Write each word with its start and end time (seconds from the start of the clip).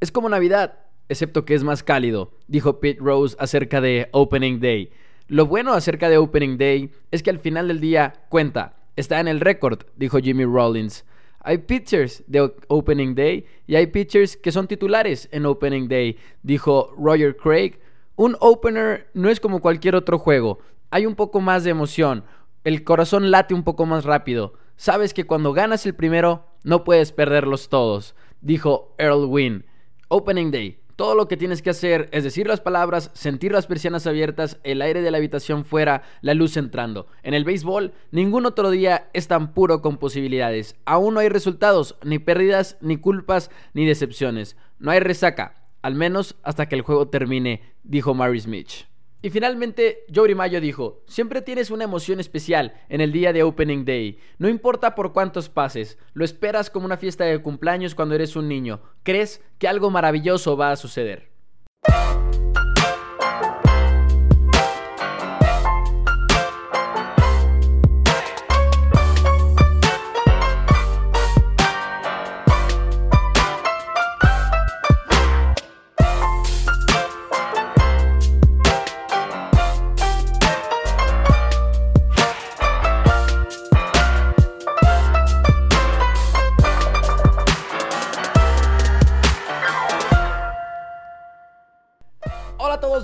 Es 0.00 0.10
como 0.10 0.30
Navidad, 0.30 0.78
excepto 1.10 1.44
que 1.44 1.54
es 1.54 1.62
más 1.62 1.82
cálido, 1.82 2.32
dijo 2.48 2.80
Pete 2.80 3.00
Rose 3.02 3.36
acerca 3.38 3.82
de 3.82 4.08
Opening 4.12 4.58
Day. 4.58 4.90
Lo 5.28 5.44
bueno 5.44 5.74
acerca 5.74 6.08
de 6.08 6.16
Opening 6.16 6.56
Day 6.56 6.90
es 7.10 7.22
que 7.22 7.28
al 7.28 7.38
final 7.38 7.68
del 7.68 7.80
día 7.80 8.14
cuenta, 8.30 8.76
está 8.96 9.20
en 9.20 9.28
el 9.28 9.40
récord, 9.40 9.82
dijo 9.96 10.18
Jimmy 10.18 10.46
Rollins. 10.46 11.04
Hay 11.40 11.58
pitchers 11.58 12.24
de 12.26 12.50
Opening 12.68 13.14
Day 13.14 13.44
y 13.66 13.74
hay 13.74 13.88
pitchers 13.88 14.38
que 14.38 14.52
son 14.52 14.66
titulares 14.66 15.28
en 15.32 15.44
Opening 15.44 15.86
Day, 15.86 16.16
dijo 16.42 16.94
Roger 16.98 17.36
Craig. 17.36 17.78
Un 18.16 18.36
opener 18.40 19.10
no 19.12 19.28
es 19.28 19.38
como 19.38 19.60
cualquier 19.60 19.94
otro 19.94 20.18
juego, 20.18 20.60
hay 20.90 21.04
un 21.04 21.14
poco 21.14 21.42
más 21.42 21.62
de 21.62 21.70
emoción, 21.70 22.24
el 22.64 22.84
corazón 22.84 23.30
late 23.30 23.52
un 23.52 23.64
poco 23.64 23.84
más 23.84 24.04
rápido. 24.04 24.54
Sabes 24.76 25.12
que 25.12 25.24
cuando 25.24 25.52
ganas 25.52 25.84
el 25.84 25.94
primero, 25.94 26.46
no 26.64 26.84
puedes 26.84 27.12
perderlos 27.12 27.68
todos, 27.68 28.14
dijo 28.40 28.94
Earl 28.98 29.26
Wynn. 29.26 29.66
Opening 30.12 30.50
Day. 30.50 30.80
Todo 30.96 31.14
lo 31.14 31.28
que 31.28 31.36
tienes 31.36 31.62
que 31.62 31.70
hacer 31.70 32.08
es 32.10 32.24
decir 32.24 32.48
las 32.48 32.60
palabras, 32.60 33.12
sentir 33.14 33.52
las 33.52 33.68
persianas 33.68 34.08
abiertas, 34.08 34.58
el 34.64 34.82
aire 34.82 35.02
de 35.02 35.10
la 35.12 35.18
habitación 35.18 35.64
fuera, 35.64 36.02
la 36.20 36.34
luz 36.34 36.56
entrando. 36.56 37.06
En 37.22 37.32
el 37.32 37.44
béisbol, 37.44 37.94
ningún 38.10 38.44
otro 38.44 38.70
día 38.70 39.08
es 39.12 39.28
tan 39.28 39.54
puro 39.54 39.82
con 39.82 39.98
posibilidades. 39.98 40.74
Aún 40.84 41.14
no 41.14 41.20
hay 41.20 41.28
resultados, 41.28 41.96
ni 42.02 42.18
pérdidas, 42.18 42.76
ni 42.80 42.96
culpas, 42.96 43.52
ni 43.72 43.86
decepciones. 43.86 44.56
No 44.80 44.90
hay 44.90 44.98
resaca, 44.98 45.54
al 45.80 45.94
menos 45.94 46.34
hasta 46.42 46.68
que 46.68 46.74
el 46.74 46.82
juego 46.82 47.06
termine, 47.06 47.62
dijo 47.84 48.12
Maris 48.12 48.48
Mitch. 48.48 48.89
Y 49.22 49.28
finalmente, 49.28 50.04
Jory 50.14 50.34
Mayo 50.34 50.60
dijo, 50.60 51.02
siempre 51.06 51.42
tienes 51.42 51.70
una 51.70 51.84
emoción 51.84 52.20
especial 52.20 52.74
en 52.88 53.02
el 53.02 53.12
día 53.12 53.34
de 53.34 53.42
Opening 53.42 53.84
Day. 53.84 54.18
No 54.38 54.48
importa 54.48 54.94
por 54.94 55.12
cuántos 55.12 55.50
pases, 55.50 55.98
lo 56.14 56.24
esperas 56.24 56.70
como 56.70 56.86
una 56.86 56.96
fiesta 56.96 57.24
de 57.24 57.42
cumpleaños 57.42 57.94
cuando 57.94 58.14
eres 58.14 58.34
un 58.34 58.48
niño. 58.48 58.80
Crees 59.02 59.42
que 59.58 59.68
algo 59.68 59.90
maravilloso 59.90 60.56
va 60.56 60.72
a 60.72 60.76
suceder. 60.76 61.29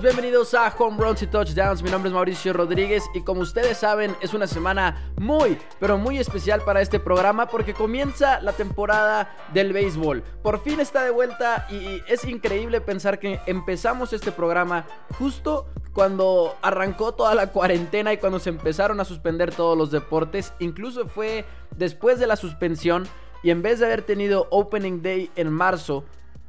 Bienvenidos 0.01 0.55
a 0.55 0.73
Home 0.79 0.97
Runs 0.97 1.23
y 1.23 1.27
Touchdowns. 1.27 1.83
Mi 1.83 1.91
nombre 1.91 2.09
es 2.09 2.15
Mauricio 2.15 2.53
Rodríguez 2.53 3.03
y 3.15 3.23
como 3.23 3.41
ustedes 3.41 3.77
saben 3.79 4.15
es 4.21 4.33
una 4.33 4.47
semana 4.47 5.11
muy, 5.17 5.59
pero 5.81 5.99
muy 5.99 6.19
especial 6.19 6.61
para 6.61 6.81
este 6.81 7.01
programa 7.01 7.49
porque 7.49 7.75
comienza 7.75 8.41
la 8.43 8.53
temporada 8.53 9.35
del 9.53 9.73
béisbol. 9.73 10.23
Por 10.43 10.61
fin 10.63 10.79
está 10.79 11.03
de 11.03 11.11
vuelta 11.11 11.67
y 11.69 12.01
es 12.07 12.25
increíble 12.25 12.81
pensar 12.81 13.19
que 13.19 13.41
empezamos 13.47 14.13
este 14.13 14.31
programa 14.31 14.87
justo 15.19 15.67
cuando 15.93 16.55
arrancó 16.63 17.13
toda 17.15 17.35
la 17.35 17.49
cuarentena 17.49 18.13
y 18.13 18.19
cuando 18.19 18.39
se 18.39 18.51
empezaron 18.51 19.01
a 19.01 19.05
suspender 19.05 19.53
todos 19.53 19.77
los 19.77 19.91
deportes. 19.91 20.53
Incluso 20.61 21.09
fue 21.09 21.45
después 21.77 22.21
de 22.21 22.29
la 22.29 22.37
suspensión 22.37 23.09
y 23.43 23.51
en 23.51 23.63
vez 23.63 23.81
de 23.81 23.87
haber 23.87 24.03
tenido 24.03 24.47
Opening 24.51 25.03
Day 25.03 25.31
en 25.35 25.51
marzo, 25.51 26.05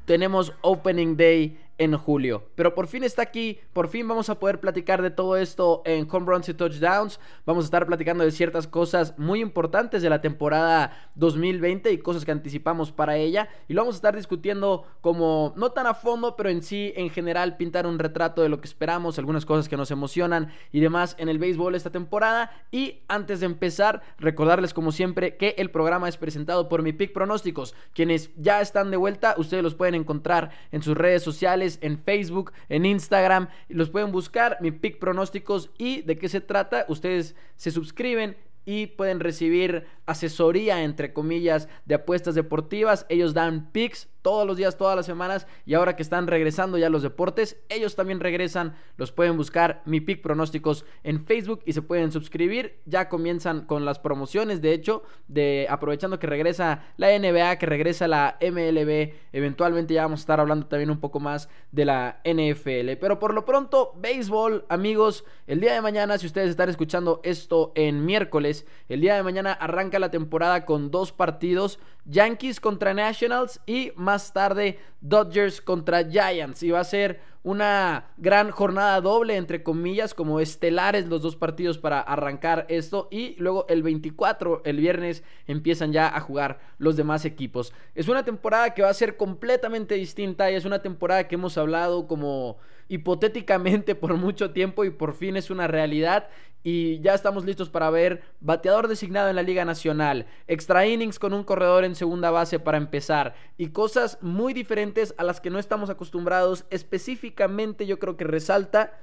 tenemos 0.06 0.54
Opening 0.62 1.18
Day 1.18 1.67
en 1.78 1.98
julio. 1.98 2.50
Pero 2.56 2.74
por 2.74 2.88
fin 2.88 3.04
está 3.04 3.22
aquí, 3.22 3.60
por 3.74 3.88
fin 3.88 4.08
vamos 4.08 4.30
a 4.30 4.40
poder 4.40 4.60
platicar 4.60 5.02
de 5.02 5.12
todo 5.12 5.38
esto 5.38 5.82
en 5.86 6.08
Home 6.12 6.26
Runs 6.26 6.50
y 6.50 6.54
Touchdowns. 6.54 7.20
Vamos 7.46 7.66
a 7.66 7.68
estar 7.68 7.86
platicando 7.86 8.24
de 8.24 8.32
ciertas 8.32 8.68
cosas 8.68 9.18
muy 9.18 9.42
importantes 9.42 10.02
de 10.02 10.10
la 10.10 10.22
temporada 10.22 11.12
2020 11.16 11.92
y 11.92 11.98
cosas 12.00 12.26
que 12.26 12.32
anticipamos 12.32 12.92
para 12.92 13.18
ella. 13.18 13.50
Y 13.68 13.74
lo 13.74 13.82
vamos 13.82 13.96
a 13.96 13.98
estar 13.98 14.16
discutiendo 14.16 14.86
como 15.02 15.54
no 15.56 15.72
tan 15.72 15.88
a 15.88 15.94
fondo, 15.94 16.36
pero 16.36 16.50
en 16.50 16.64
sí, 16.64 16.94
en 16.96 17.10
general, 17.10 17.58
pintar 17.58 17.86
un 17.86 18.00
retrato 18.00 18.42
de 18.42 18.50
lo 18.50 18.60
que 18.60 18.68
esperamos, 18.68 19.20
algunas 19.20 19.46
cosas 19.46 19.70
que 19.70 19.78
nos 19.78 19.92
emocionan 19.92 20.52
y 20.72 20.80
demás 20.80 21.16
en 21.20 21.30
el 21.30 21.40
béisbol 21.40 21.76
esta 21.76 21.92
temporada. 21.92 22.52
Y 22.72 23.02
antes 23.08 23.40
de 23.40 23.46
empezar, 23.46 24.02
recordarles 24.18 24.74
como 24.74 24.92
siempre 24.92 25.38
que 25.38 25.56
el 25.58 25.72
programa 25.72 26.10
es 26.10 26.18
presentado 26.18 26.70
por 26.70 26.82
mi 26.82 26.94
Pick 26.94 27.14
Pronósticos. 27.14 27.76
Quienes 27.94 28.32
ya 28.36 28.62
están 28.62 28.92
de 28.92 28.98
vuelta, 28.98 29.36
ustedes 29.38 29.64
los 29.64 29.76
pueden 29.76 29.96
encontrar 29.96 30.52
en 30.72 30.82
sus 30.82 30.98
redes 30.98 31.24
sociales 31.24 31.67
en 31.82 32.00
Facebook, 32.00 32.52
en 32.70 32.86
Instagram. 32.86 33.50
Los 33.70 33.90
pueden 33.90 34.12
buscar, 34.12 34.58
mi 34.62 34.72
pick 34.72 35.00
pronósticos 35.00 35.70
y 35.78 36.02
de 36.02 36.18
qué 36.18 36.30
se 36.30 36.42
trata. 36.42 36.86
Ustedes 36.88 37.36
se 37.56 37.72
suscriben 37.72 38.38
y 38.68 38.88
pueden 38.88 39.22
recibir 39.22 39.86
asesoría, 40.06 40.84
entre 40.84 41.14
comillas, 41.14 41.70
de 41.86 41.96
apuestas 41.96 42.36
deportivas. 42.36 43.06
Ellos 43.08 43.34
dan 43.34 43.72
picks 43.72 44.10
todos 44.28 44.46
los 44.46 44.58
días, 44.58 44.76
todas 44.76 44.98
las 44.98 45.06
semanas. 45.06 45.48
Y 45.66 45.74
ahora 45.74 45.96
que 45.96 46.04
están 46.04 46.28
regresando 46.28 46.78
ya 46.78 46.90
los 46.90 47.02
deportes, 47.02 47.62
ellos 47.70 47.96
también 47.96 48.20
regresan. 48.20 48.76
Los 48.98 49.14
pueden 49.14 49.38
buscar 49.38 49.82
mi 49.86 50.02
pick 50.02 50.22
pronósticos 50.22 50.84
en 51.06 51.24
Facebook 51.24 51.62
y 51.66 51.72
se 51.72 51.82
pueden 51.82 52.12
suscribir. 52.12 52.82
Ya 52.84 53.08
comienzan 53.08 53.62
con 53.62 53.86
las 53.86 54.00
promociones, 54.00 54.62
de 54.62 54.74
hecho, 54.74 55.04
de 55.30 55.66
aprovechando 55.70 56.20
que 56.20 56.28
regresa 56.28 56.84
la 56.98 57.18
NBA, 57.18 57.58
que 57.58 57.68
regresa 57.68 58.10
la 58.10 58.38
MLB. 58.42 59.14
Eventualmente 59.32 59.94
ya 59.94 60.02
vamos 60.02 60.20
a 60.20 60.24
estar 60.24 60.42
hablando 60.42 60.68
también 60.68 60.92
un 60.92 61.00
poco 61.00 61.22
más 61.22 61.48
de 61.72 61.86
la 61.86 62.20
NFL. 62.26 62.98
Pero 63.00 63.20
por 63.20 63.34
lo 63.34 63.46
pronto, 63.46 63.94
béisbol, 63.96 64.66
amigos. 64.68 65.24
El 65.46 65.62
día 65.62 65.74
de 65.74 65.80
mañana, 65.80 66.18
si 66.18 66.26
ustedes 66.26 66.50
están 66.50 66.68
escuchando 66.68 67.22
esto 67.24 67.72
en 67.76 68.06
miércoles, 68.06 68.68
el 68.90 69.00
día 69.00 69.16
de 69.16 69.24
mañana 69.24 69.54
arranca 69.54 70.00
la 70.00 70.12
temporada 70.12 70.66
con 70.66 70.92
dos 70.92 71.14
partidos. 71.14 71.80
Yankees 72.08 72.60
contra 72.60 72.94
Nationals 72.94 73.60
y 73.66 73.92
más 73.96 74.34
tarde 74.34 74.80
Dodgers 75.02 75.62
contra 75.62 76.04
Giants. 76.04 76.64
Y 76.64 76.72
va 76.72 76.80
a 76.80 76.84
ser 76.84 77.20
una 77.44 78.08
gran 78.18 78.52
jornada 78.52 79.00
doble, 79.00 79.38
entre 79.38 79.64
comillas, 79.64 80.14
como 80.14 80.40
estelares 80.40 81.08
los 81.08 81.22
dos 81.22 81.36
partidos 81.36 81.78
para 81.78 82.02
arrancar 82.02 82.66
esto. 82.68 83.08
Y 83.10 83.36
luego 83.38 83.66
el 83.70 83.84
24, 83.84 84.64
el 84.66 84.78
viernes, 84.78 85.24
empiezan 85.46 85.94
ya 85.94 86.14
a 86.14 86.20
jugar 86.20 86.60
los 86.78 86.98
demás 86.98 87.24
equipos. 87.26 87.74
Es 87.96 88.08
una 88.08 88.26
temporada 88.26 88.74
que 88.74 88.82
va 88.82 88.90
a 88.90 88.94
ser 88.94 89.16
completamente 89.16 89.96
distinta 89.96 90.52
y 90.52 90.56
es 90.56 90.66
una 90.66 90.82
temporada 90.82 91.28
que 91.28 91.36
hemos 91.36 91.58
hablado 91.58 92.08
como 92.08 92.58
hipotéticamente 92.90 93.96
por 93.96 94.16
mucho 94.16 94.52
tiempo 94.52 94.86
y 94.86 94.90
por 94.90 95.14
fin 95.14 95.38
es 95.38 95.50
una 95.50 95.68
realidad 95.68 96.30
y 96.64 97.00
ya 97.00 97.14
estamos 97.14 97.46
listos 97.46 97.70
para 97.70 97.90
ver 97.90 98.24
bateador 98.42 98.88
designado 98.88 99.30
en 99.30 99.36
la 99.36 99.44
Liga 99.44 99.64
Nacional, 99.64 100.26
extra 100.48 100.86
innings 100.86 101.20
con 101.20 101.34
un 101.34 101.44
corredor 101.44 101.86
en 101.86 101.96
segunda 101.96 102.32
base 102.32 102.60
para 102.60 102.78
empezar 102.78 103.36
y 103.58 103.70
cosas 103.70 104.18
muy 104.22 104.54
diferentes 104.54 104.87
a 105.18 105.24
las 105.24 105.42
que 105.42 105.50
no 105.50 105.60
estamos 105.60 105.90
acostumbrados. 105.90 106.66
Específicamente 106.70 107.86
yo 107.86 108.00
creo 108.00 108.18
que 108.18 108.24
resalta 108.24 108.94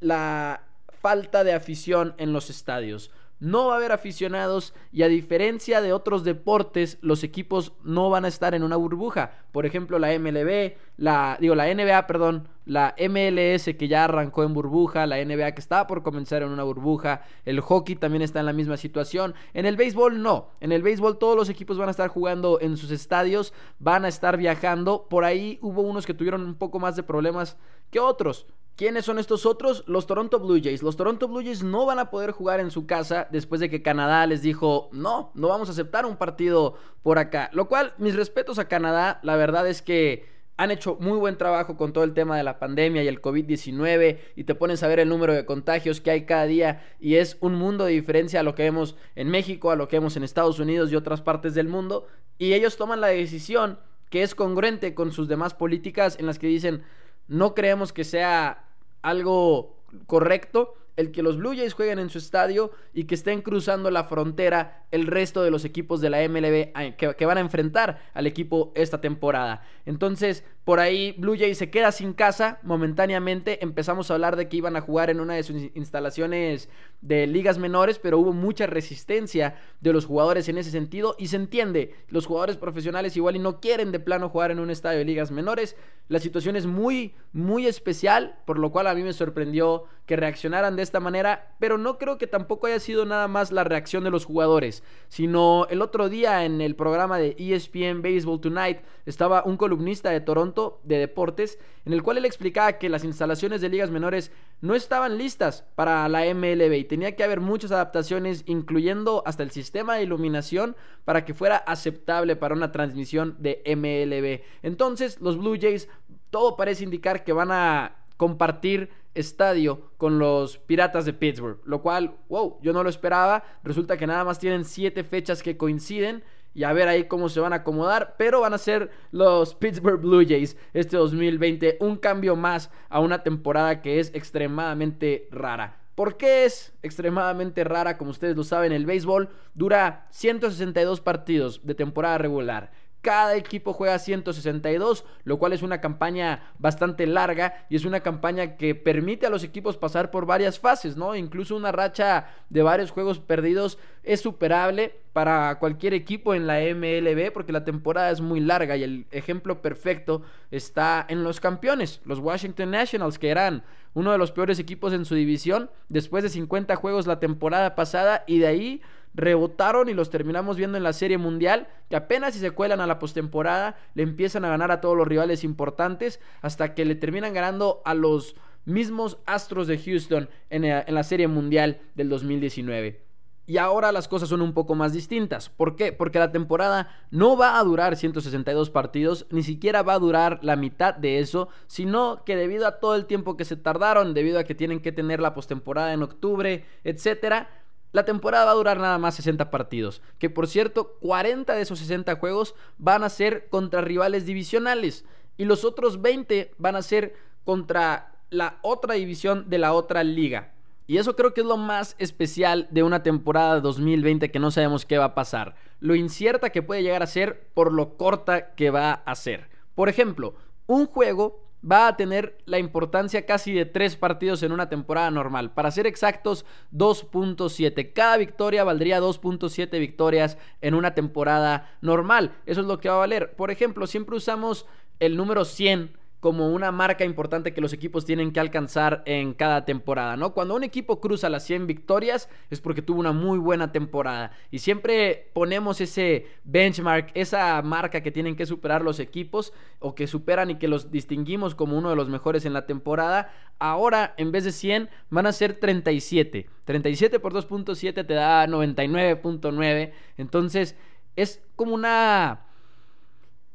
la 0.00 0.62
falta 0.88 1.44
de 1.44 1.52
afición 1.52 2.14
en 2.18 2.32
los 2.32 2.50
estadios 2.50 3.10
no 3.40 3.68
va 3.68 3.74
a 3.74 3.76
haber 3.78 3.92
aficionados 3.92 4.74
y 4.92 5.02
a 5.02 5.08
diferencia 5.08 5.80
de 5.80 5.92
otros 5.92 6.24
deportes, 6.24 6.98
los 7.00 7.24
equipos 7.24 7.72
no 7.82 8.10
van 8.10 8.24
a 8.26 8.28
estar 8.28 8.54
en 8.54 8.62
una 8.62 8.76
burbuja. 8.76 9.32
Por 9.50 9.66
ejemplo, 9.66 9.98
la 9.98 10.16
MLB, 10.16 10.74
la 10.98 11.38
digo 11.40 11.54
la 11.54 11.74
NBA, 11.74 12.06
perdón, 12.06 12.48
la 12.66 12.94
MLS 12.98 13.64
que 13.76 13.88
ya 13.88 14.04
arrancó 14.04 14.44
en 14.44 14.52
burbuja, 14.52 15.06
la 15.06 15.24
NBA 15.24 15.52
que 15.52 15.60
estaba 15.60 15.86
por 15.86 16.02
comenzar 16.02 16.42
en 16.42 16.50
una 16.50 16.62
burbuja, 16.62 17.22
el 17.44 17.60
hockey 17.60 17.96
también 17.96 18.22
está 18.22 18.40
en 18.40 18.46
la 18.46 18.52
misma 18.52 18.76
situación. 18.76 19.34
En 19.54 19.66
el 19.66 19.76
béisbol 19.76 20.22
no, 20.22 20.50
en 20.60 20.70
el 20.70 20.82
béisbol 20.82 21.18
todos 21.18 21.36
los 21.36 21.48
equipos 21.48 21.78
van 21.78 21.88
a 21.88 21.92
estar 21.92 22.08
jugando 22.08 22.60
en 22.60 22.76
sus 22.76 22.90
estadios, 22.90 23.54
van 23.78 24.04
a 24.04 24.08
estar 24.08 24.36
viajando. 24.36 25.06
Por 25.08 25.24
ahí 25.24 25.58
hubo 25.62 25.80
unos 25.80 26.06
que 26.06 26.14
tuvieron 26.14 26.42
un 26.42 26.54
poco 26.54 26.78
más 26.78 26.94
de 26.94 27.02
problemas 27.02 27.56
que 27.90 27.98
otros. 27.98 28.46
¿Quiénes 28.80 29.04
son 29.04 29.18
estos 29.18 29.44
otros? 29.44 29.84
Los 29.86 30.06
Toronto 30.06 30.40
Blue 30.40 30.58
Jays. 30.58 30.82
Los 30.82 30.96
Toronto 30.96 31.28
Blue 31.28 31.42
Jays 31.42 31.62
no 31.62 31.84
van 31.84 31.98
a 31.98 32.08
poder 32.08 32.30
jugar 32.30 32.60
en 32.60 32.70
su 32.70 32.86
casa 32.86 33.28
después 33.30 33.60
de 33.60 33.68
que 33.68 33.82
Canadá 33.82 34.26
les 34.26 34.40
dijo, 34.40 34.88
no, 34.90 35.32
no 35.34 35.48
vamos 35.48 35.68
a 35.68 35.72
aceptar 35.72 36.06
un 36.06 36.16
partido 36.16 36.76
por 37.02 37.18
acá. 37.18 37.50
Lo 37.52 37.68
cual, 37.68 37.92
mis 37.98 38.16
respetos 38.16 38.58
a 38.58 38.68
Canadá, 38.68 39.20
la 39.22 39.36
verdad 39.36 39.68
es 39.68 39.82
que 39.82 40.30
han 40.56 40.70
hecho 40.70 40.96
muy 40.98 41.18
buen 41.18 41.36
trabajo 41.36 41.76
con 41.76 41.92
todo 41.92 42.04
el 42.04 42.14
tema 42.14 42.38
de 42.38 42.42
la 42.42 42.58
pandemia 42.58 43.02
y 43.04 43.08
el 43.08 43.20
COVID-19 43.20 44.18
y 44.34 44.44
te 44.44 44.54
pones 44.54 44.82
a 44.82 44.88
ver 44.88 45.00
el 45.00 45.10
número 45.10 45.34
de 45.34 45.44
contagios 45.44 46.00
que 46.00 46.12
hay 46.12 46.24
cada 46.24 46.46
día 46.46 46.82
y 46.98 47.16
es 47.16 47.36
un 47.40 47.56
mundo 47.56 47.84
de 47.84 47.92
diferencia 47.92 48.40
a 48.40 48.44
lo 48.44 48.54
que 48.54 48.62
vemos 48.62 48.96
en 49.14 49.28
México, 49.28 49.70
a 49.70 49.76
lo 49.76 49.88
que 49.88 49.96
vemos 49.96 50.16
en 50.16 50.22
Estados 50.22 50.58
Unidos 50.58 50.90
y 50.90 50.96
otras 50.96 51.20
partes 51.20 51.54
del 51.54 51.68
mundo 51.68 52.06
y 52.38 52.54
ellos 52.54 52.78
toman 52.78 53.02
la 53.02 53.08
decisión 53.08 53.78
que 54.08 54.22
es 54.22 54.34
congruente 54.34 54.94
con 54.94 55.12
sus 55.12 55.28
demás 55.28 55.52
políticas 55.52 56.18
en 56.18 56.24
las 56.24 56.38
que 56.38 56.46
dicen 56.46 56.82
no 57.28 57.54
creemos 57.54 57.92
que 57.92 58.04
sea 58.04 58.69
algo 59.02 59.76
correcto 60.06 60.74
el 61.00 61.10
que 61.10 61.22
los 61.22 61.38
Blue 61.38 61.54
Jays 61.56 61.74
jueguen 61.74 61.98
en 61.98 62.10
su 62.10 62.18
estadio 62.18 62.70
y 62.94 63.04
que 63.04 63.14
estén 63.14 63.42
cruzando 63.42 63.90
la 63.90 64.04
frontera 64.04 64.84
el 64.90 65.06
resto 65.06 65.42
de 65.42 65.50
los 65.50 65.64
equipos 65.64 66.00
de 66.00 66.10
la 66.10 66.28
MLB 66.28 66.96
que, 66.96 67.26
van 67.26 67.38
a 67.38 67.40
enfrentar 67.40 68.02
al 68.12 68.26
equipo 68.26 68.72
esta 68.74 69.00
temporada. 69.00 69.62
Entonces, 69.86 70.44
por 70.64 70.78
ahí 70.78 71.14
Blue 71.18 71.36
Jays 71.38 71.58
se 71.58 71.70
queda 71.70 71.90
sin 71.92 72.12
casa 72.12 72.58
momentáneamente. 72.62 73.62
Empezamos 73.62 74.10
a 74.10 74.14
hablar 74.14 74.36
de 74.36 74.48
que 74.48 74.56
iban 74.56 74.76
a 74.76 74.80
jugar 74.80 75.10
en 75.10 75.20
una 75.20 75.34
de 75.34 75.42
sus 75.42 75.56
instalaciones 75.74 76.68
de 77.00 77.26
ligas 77.26 77.58
menores, 77.58 77.98
pero 77.98 78.18
hubo 78.18 78.32
mucha 78.32 78.66
resistencia 78.66 79.56
de 79.80 79.92
los 79.92 80.06
jugadores 80.06 80.48
en 80.48 80.58
ese 80.58 80.70
sentido 80.70 81.16
y 81.18 81.28
se 81.28 81.36
entiende. 81.36 81.94
Los 82.08 82.26
jugadores 82.26 82.56
profesionales 82.56 83.16
igual 83.16 83.36
y 83.36 83.38
no 83.38 83.60
quieren 83.60 83.92
de 83.92 84.00
plano 84.00 84.28
jugar 84.28 84.50
en 84.50 84.60
un 84.60 84.70
estadio 84.70 84.98
de 84.98 85.04
ligas 85.04 85.30
menores. 85.30 85.76
La 86.08 86.18
situación 86.18 86.56
es 86.56 86.66
muy, 86.66 87.14
muy 87.32 87.66
especial, 87.66 88.36
por 88.44 88.58
lo 88.58 88.70
cual 88.70 88.86
a 88.88 88.94
mí 88.94 89.02
me 89.02 89.12
sorprendió 89.12 89.84
que 90.06 90.16
reaccionaran 90.16 90.76
de 90.76 90.82
manera, 90.98 91.54
pero 91.60 91.78
no 91.78 91.98
creo 91.98 92.18
que 92.18 92.26
tampoco 92.26 92.66
haya 92.66 92.80
sido 92.80 93.04
nada 93.04 93.28
más 93.28 93.52
la 93.52 93.62
reacción 93.62 94.02
de 94.02 94.10
los 94.10 94.24
jugadores, 94.24 94.82
sino 95.08 95.66
el 95.70 95.82
otro 95.82 96.08
día 96.08 96.44
en 96.44 96.60
el 96.60 96.74
programa 96.74 97.18
de 97.18 97.36
ESPN 97.38 98.02
Baseball 98.02 98.40
Tonight 98.40 98.78
estaba 99.06 99.44
un 99.44 99.56
columnista 99.56 100.10
de 100.10 100.20
Toronto 100.20 100.80
de 100.82 100.98
deportes 100.98 101.58
en 101.84 101.92
el 101.92 102.02
cual 102.02 102.18
él 102.18 102.24
explicaba 102.24 102.74
que 102.74 102.88
las 102.88 103.04
instalaciones 103.04 103.60
de 103.60 103.68
ligas 103.68 103.90
menores 103.90 104.32
no 104.60 104.74
estaban 104.74 105.16
listas 105.16 105.64
para 105.74 106.08
la 106.08 106.22
MLB 106.34 106.74
y 106.74 106.84
tenía 106.84 107.16
que 107.16 107.24
haber 107.24 107.40
muchas 107.40 107.72
adaptaciones, 107.72 108.42
incluyendo 108.46 109.22
hasta 109.26 109.42
el 109.42 109.50
sistema 109.50 109.96
de 109.96 110.02
iluminación 110.02 110.76
para 111.04 111.24
que 111.24 111.34
fuera 111.34 111.56
aceptable 111.56 112.36
para 112.36 112.54
una 112.54 112.72
transmisión 112.72 113.36
de 113.38 113.62
MLB. 113.66 114.44
Entonces, 114.62 115.20
los 115.20 115.38
Blue 115.38 115.58
Jays, 115.60 115.88
todo 116.30 116.56
parece 116.56 116.84
indicar 116.84 117.24
que 117.24 117.32
van 117.32 117.50
a 117.50 117.96
compartir 118.16 118.90
estadio 119.14 119.92
con 119.96 120.18
los 120.18 120.58
Piratas 120.58 121.04
de 121.04 121.12
Pittsburgh, 121.12 121.60
lo 121.64 121.82
cual, 121.82 122.16
wow, 122.28 122.58
yo 122.62 122.72
no 122.72 122.82
lo 122.82 122.90
esperaba. 122.90 123.44
Resulta 123.62 123.96
que 123.96 124.06
nada 124.06 124.24
más 124.24 124.38
tienen 124.38 124.64
siete 124.64 125.04
fechas 125.04 125.42
que 125.42 125.56
coinciden 125.56 126.22
y 126.54 126.64
a 126.64 126.72
ver 126.72 126.88
ahí 126.88 127.04
cómo 127.04 127.28
se 127.28 127.40
van 127.40 127.52
a 127.52 127.56
acomodar, 127.56 128.16
pero 128.18 128.40
van 128.40 128.54
a 128.54 128.58
ser 128.58 128.90
los 129.12 129.54
Pittsburgh 129.54 130.00
Blue 130.00 130.24
Jays 130.26 130.56
este 130.72 130.96
2020, 130.96 131.78
un 131.80 131.96
cambio 131.96 132.36
más 132.36 132.70
a 132.88 133.00
una 133.00 133.22
temporada 133.22 133.82
que 133.82 134.00
es 134.00 134.12
extremadamente 134.14 135.28
rara. 135.30 135.78
¿Por 135.94 136.16
qué 136.16 136.46
es 136.46 136.72
extremadamente 136.82 137.62
rara? 137.62 137.98
Como 137.98 138.10
ustedes 138.10 138.36
lo 138.36 138.42
saben, 138.42 138.72
el 138.72 138.86
béisbol 138.86 139.28
dura 139.54 140.06
162 140.10 141.00
partidos 141.00 141.60
de 141.64 141.74
temporada 141.74 142.18
regular. 142.18 142.72
Cada 143.02 143.34
equipo 143.36 143.72
juega 143.72 143.98
162, 143.98 145.06
lo 145.24 145.38
cual 145.38 145.54
es 145.54 145.62
una 145.62 145.80
campaña 145.80 146.52
bastante 146.58 147.06
larga 147.06 147.66
y 147.70 147.76
es 147.76 147.86
una 147.86 148.00
campaña 148.00 148.56
que 148.56 148.74
permite 148.74 149.26
a 149.26 149.30
los 149.30 149.42
equipos 149.42 149.78
pasar 149.78 150.10
por 150.10 150.26
varias 150.26 150.58
fases, 150.58 150.98
¿no? 150.98 151.14
Incluso 151.14 151.56
una 151.56 151.72
racha 151.72 152.28
de 152.50 152.62
varios 152.62 152.90
juegos 152.90 153.18
perdidos 153.18 153.78
es 154.02 154.20
superable 154.20 155.00
para 155.12 155.58
cualquier 155.58 155.94
equipo 155.94 156.34
en 156.34 156.46
la 156.46 156.60
MLB 156.60 157.32
porque 157.32 157.52
la 157.52 157.64
temporada 157.64 158.10
es 158.10 158.20
muy 158.20 158.40
larga 158.40 158.76
y 158.76 158.84
el 158.84 159.06
ejemplo 159.10 159.62
perfecto 159.62 160.22
está 160.50 161.04
en 161.08 161.24
los 161.24 161.40
campeones, 161.40 162.00
los 162.04 162.18
Washington 162.18 162.70
Nationals, 162.70 163.18
que 163.18 163.30
eran 163.30 163.64
uno 163.94 164.12
de 164.12 164.18
los 164.18 164.30
peores 164.30 164.58
equipos 164.58 164.92
en 164.92 165.04
su 165.04 165.14
división 165.14 165.70
después 165.88 166.22
de 166.22 166.28
50 166.28 166.76
juegos 166.76 167.06
la 167.06 167.18
temporada 167.18 167.74
pasada 167.74 168.24
y 168.26 168.38
de 168.38 168.46
ahí 168.46 168.82
rebotaron 169.14 169.88
y 169.88 169.94
los 169.94 170.10
terminamos 170.10 170.56
viendo 170.56 170.76
en 170.76 170.84
la 170.84 170.92
Serie 170.92 171.18
Mundial, 171.18 171.68
que 171.88 171.96
apenas 171.96 172.34
si 172.34 172.40
se 172.40 172.50
cuelan 172.52 172.80
a 172.80 172.86
la 172.86 172.98
postemporada, 172.98 173.76
le 173.94 174.02
empiezan 174.02 174.44
a 174.44 174.48
ganar 174.48 174.70
a 174.70 174.80
todos 174.80 174.96
los 174.96 175.08
rivales 175.08 175.44
importantes, 175.44 176.20
hasta 176.42 176.74
que 176.74 176.84
le 176.84 176.94
terminan 176.94 177.34
ganando 177.34 177.82
a 177.84 177.94
los 177.94 178.36
mismos 178.64 179.18
Astros 179.26 179.66
de 179.66 179.78
Houston 179.78 180.28
en, 180.50 180.64
eh, 180.64 180.84
la 180.88 181.02
Serie 181.02 181.28
Mundial 181.28 181.80
del 181.94 182.08
2019. 182.08 183.10
Y 183.46 183.58
ahora 183.58 183.90
las 183.90 184.06
cosas 184.06 184.28
son 184.28 184.42
un 184.42 184.52
poco 184.52 184.76
más 184.76 184.92
distintas. 184.92 185.48
¿Por 185.48 185.74
qué? 185.74 185.92
Porque 185.92 186.20
la 186.20 186.30
temporada 186.30 186.88
no 187.10 187.36
va 187.36 187.58
a 187.58 187.64
durar 187.64 187.96
162 187.96 188.70
partidos, 188.70 189.26
ni 189.30 189.42
siquiera 189.42 189.82
va 189.82 189.94
a 189.94 189.98
durar 189.98 190.38
la 190.42 190.54
mitad 190.54 190.94
de 190.94 191.18
eso, 191.18 191.48
sino 191.66 192.22
que 192.24 192.36
debido 192.36 192.64
a 192.68 192.78
todo 192.78 192.94
el 192.94 193.06
tiempo 193.06 193.36
que 193.36 193.44
se 193.44 193.56
tardaron, 193.56 194.14
debido 194.14 194.38
a 194.38 194.44
que 194.44 194.54
tienen 194.54 194.78
que 194.78 194.92
tener 194.92 195.18
la 195.18 195.34
postemporada 195.34 195.92
en 195.92 196.04
octubre, 196.04 196.64
etcétera, 196.84 197.48
la 197.92 198.04
temporada 198.04 198.44
va 198.44 198.52
a 198.52 198.54
durar 198.54 198.78
nada 198.78 198.98
más 198.98 199.16
60 199.16 199.50
partidos, 199.50 200.02
que 200.18 200.30
por 200.30 200.46
cierto, 200.46 200.96
40 201.00 201.54
de 201.54 201.62
esos 201.62 201.78
60 201.78 202.16
juegos 202.16 202.54
van 202.78 203.04
a 203.04 203.08
ser 203.08 203.48
contra 203.48 203.80
rivales 203.80 204.26
divisionales 204.26 205.04
y 205.36 205.44
los 205.44 205.64
otros 205.64 206.02
20 206.02 206.52
van 206.58 206.76
a 206.76 206.82
ser 206.82 207.14
contra 207.44 208.12
la 208.30 208.58
otra 208.62 208.94
división 208.94 209.50
de 209.50 209.58
la 209.58 209.72
otra 209.72 210.04
liga. 210.04 210.52
Y 210.86 210.98
eso 210.98 211.14
creo 211.14 211.34
que 211.34 211.42
es 211.42 211.46
lo 211.46 211.56
más 211.56 211.94
especial 211.98 212.66
de 212.70 212.82
una 212.82 213.02
temporada 213.02 213.60
2020 213.60 214.30
que 214.30 214.38
no 214.40 214.50
sabemos 214.50 214.84
qué 214.84 214.98
va 214.98 215.04
a 215.04 215.14
pasar. 215.14 215.54
Lo 215.78 215.94
incierta 215.94 216.50
que 216.50 216.62
puede 216.62 216.82
llegar 216.82 217.02
a 217.02 217.06
ser 217.06 217.48
por 217.54 217.72
lo 217.72 217.96
corta 217.96 218.54
que 218.54 218.70
va 218.70 218.94
a 218.94 219.14
ser. 219.14 219.50
Por 219.76 219.88
ejemplo, 219.88 220.34
un 220.66 220.86
juego 220.86 221.49
va 221.68 221.88
a 221.88 221.96
tener 221.96 222.38
la 222.46 222.58
importancia 222.58 223.26
casi 223.26 223.52
de 223.52 223.66
tres 223.66 223.96
partidos 223.96 224.42
en 224.42 224.52
una 224.52 224.68
temporada 224.68 225.10
normal. 225.10 225.52
Para 225.52 225.70
ser 225.70 225.86
exactos, 225.86 226.44
2.7. 226.72 227.92
Cada 227.92 228.16
victoria 228.16 228.64
valdría 228.64 229.00
2.7 229.00 229.78
victorias 229.78 230.38
en 230.60 230.74
una 230.74 230.94
temporada 230.94 231.70
normal. 231.80 232.32
Eso 232.46 232.60
es 232.62 232.66
lo 232.66 232.80
que 232.80 232.88
va 232.88 232.96
a 232.96 232.98
valer. 232.98 233.34
Por 233.34 233.50
ejemplo, 233.50 233.86
siempre 233.86 234.16
usamos 234.16 234.66
el 234.98 235.16
número 235.16 235.44
100 235.44 235.99
como 236.20 236.50
una 236.50 236.70
marca 236.70 237.04
importante 237.04 237.54
que 237.54 237.62
los 237.62 237.72
equipos 237.72 238.04
tienen 238.04 238.32
que 238.32 238.40
alcanzar 238.40 239.02
en 239.06 239.32
cada 239.32 239.64
temporada, 239.64 240.16
¿no? 240.16 240.34
Cuando 240.34 240.54
un 240.54 240.62
equipo 240.62 241.00
cruza 241.00 241.30
las 241.30 241.44
100 241.44 241.66
victorias 241.66 242.28
es 242.50 242.60
porque 242.60 242.82
tuvo 242.82 243.00
una 243.00 243.12
muy 243.12 243.38
buena 243.38 243.72
temporada 243.72 244.32
y 244.50 244.58
siempre 244.58 245.30
ponemos 245.32 245.80
ese 245.80 246.26
benchmark, 246.44 247.10
esa 247.14 247.60
marca 247.62 248.02
que 248.02 248.10
tienen 248.10 248.36
que 248.36 248.46
superar 248.46 248.82
los 248.82 249.00
equipos 249.00 249.54
o 249.78 249.94
que 249.94 250.06
superan 250.06 250.50
y 250.50 250.56
que 250.56 250.68
los 250.68 250.90
distinguimos 250.90 251.54
como 251.54 251.78
uno 251.78 251.88
de 251.88 251.96
los 251.96 252.10
mejores 252.10 252.44
en 252.44 252.52
la 252.52 252.66
temporada. 252.66 253.32
Ahora, 253.58 254.14
en 254.18 254.30
vez 254.30 254.44
de 254.44 254.52
100, 254.52 254.90
van 255.08 255.26
a 255.26 255.32
ser 255.32 255.54
37. 255.54 256.48
37 256.64 257.18
por 257.18 257.32
2.7 257.32 258.06
te 258.06 258.14
da 258.14 258.46
99.9. 258.46 259.92
Entonces, 260.18 260.76
es 261.16 261.42
como 261.56 261.74
una 261.74 262.46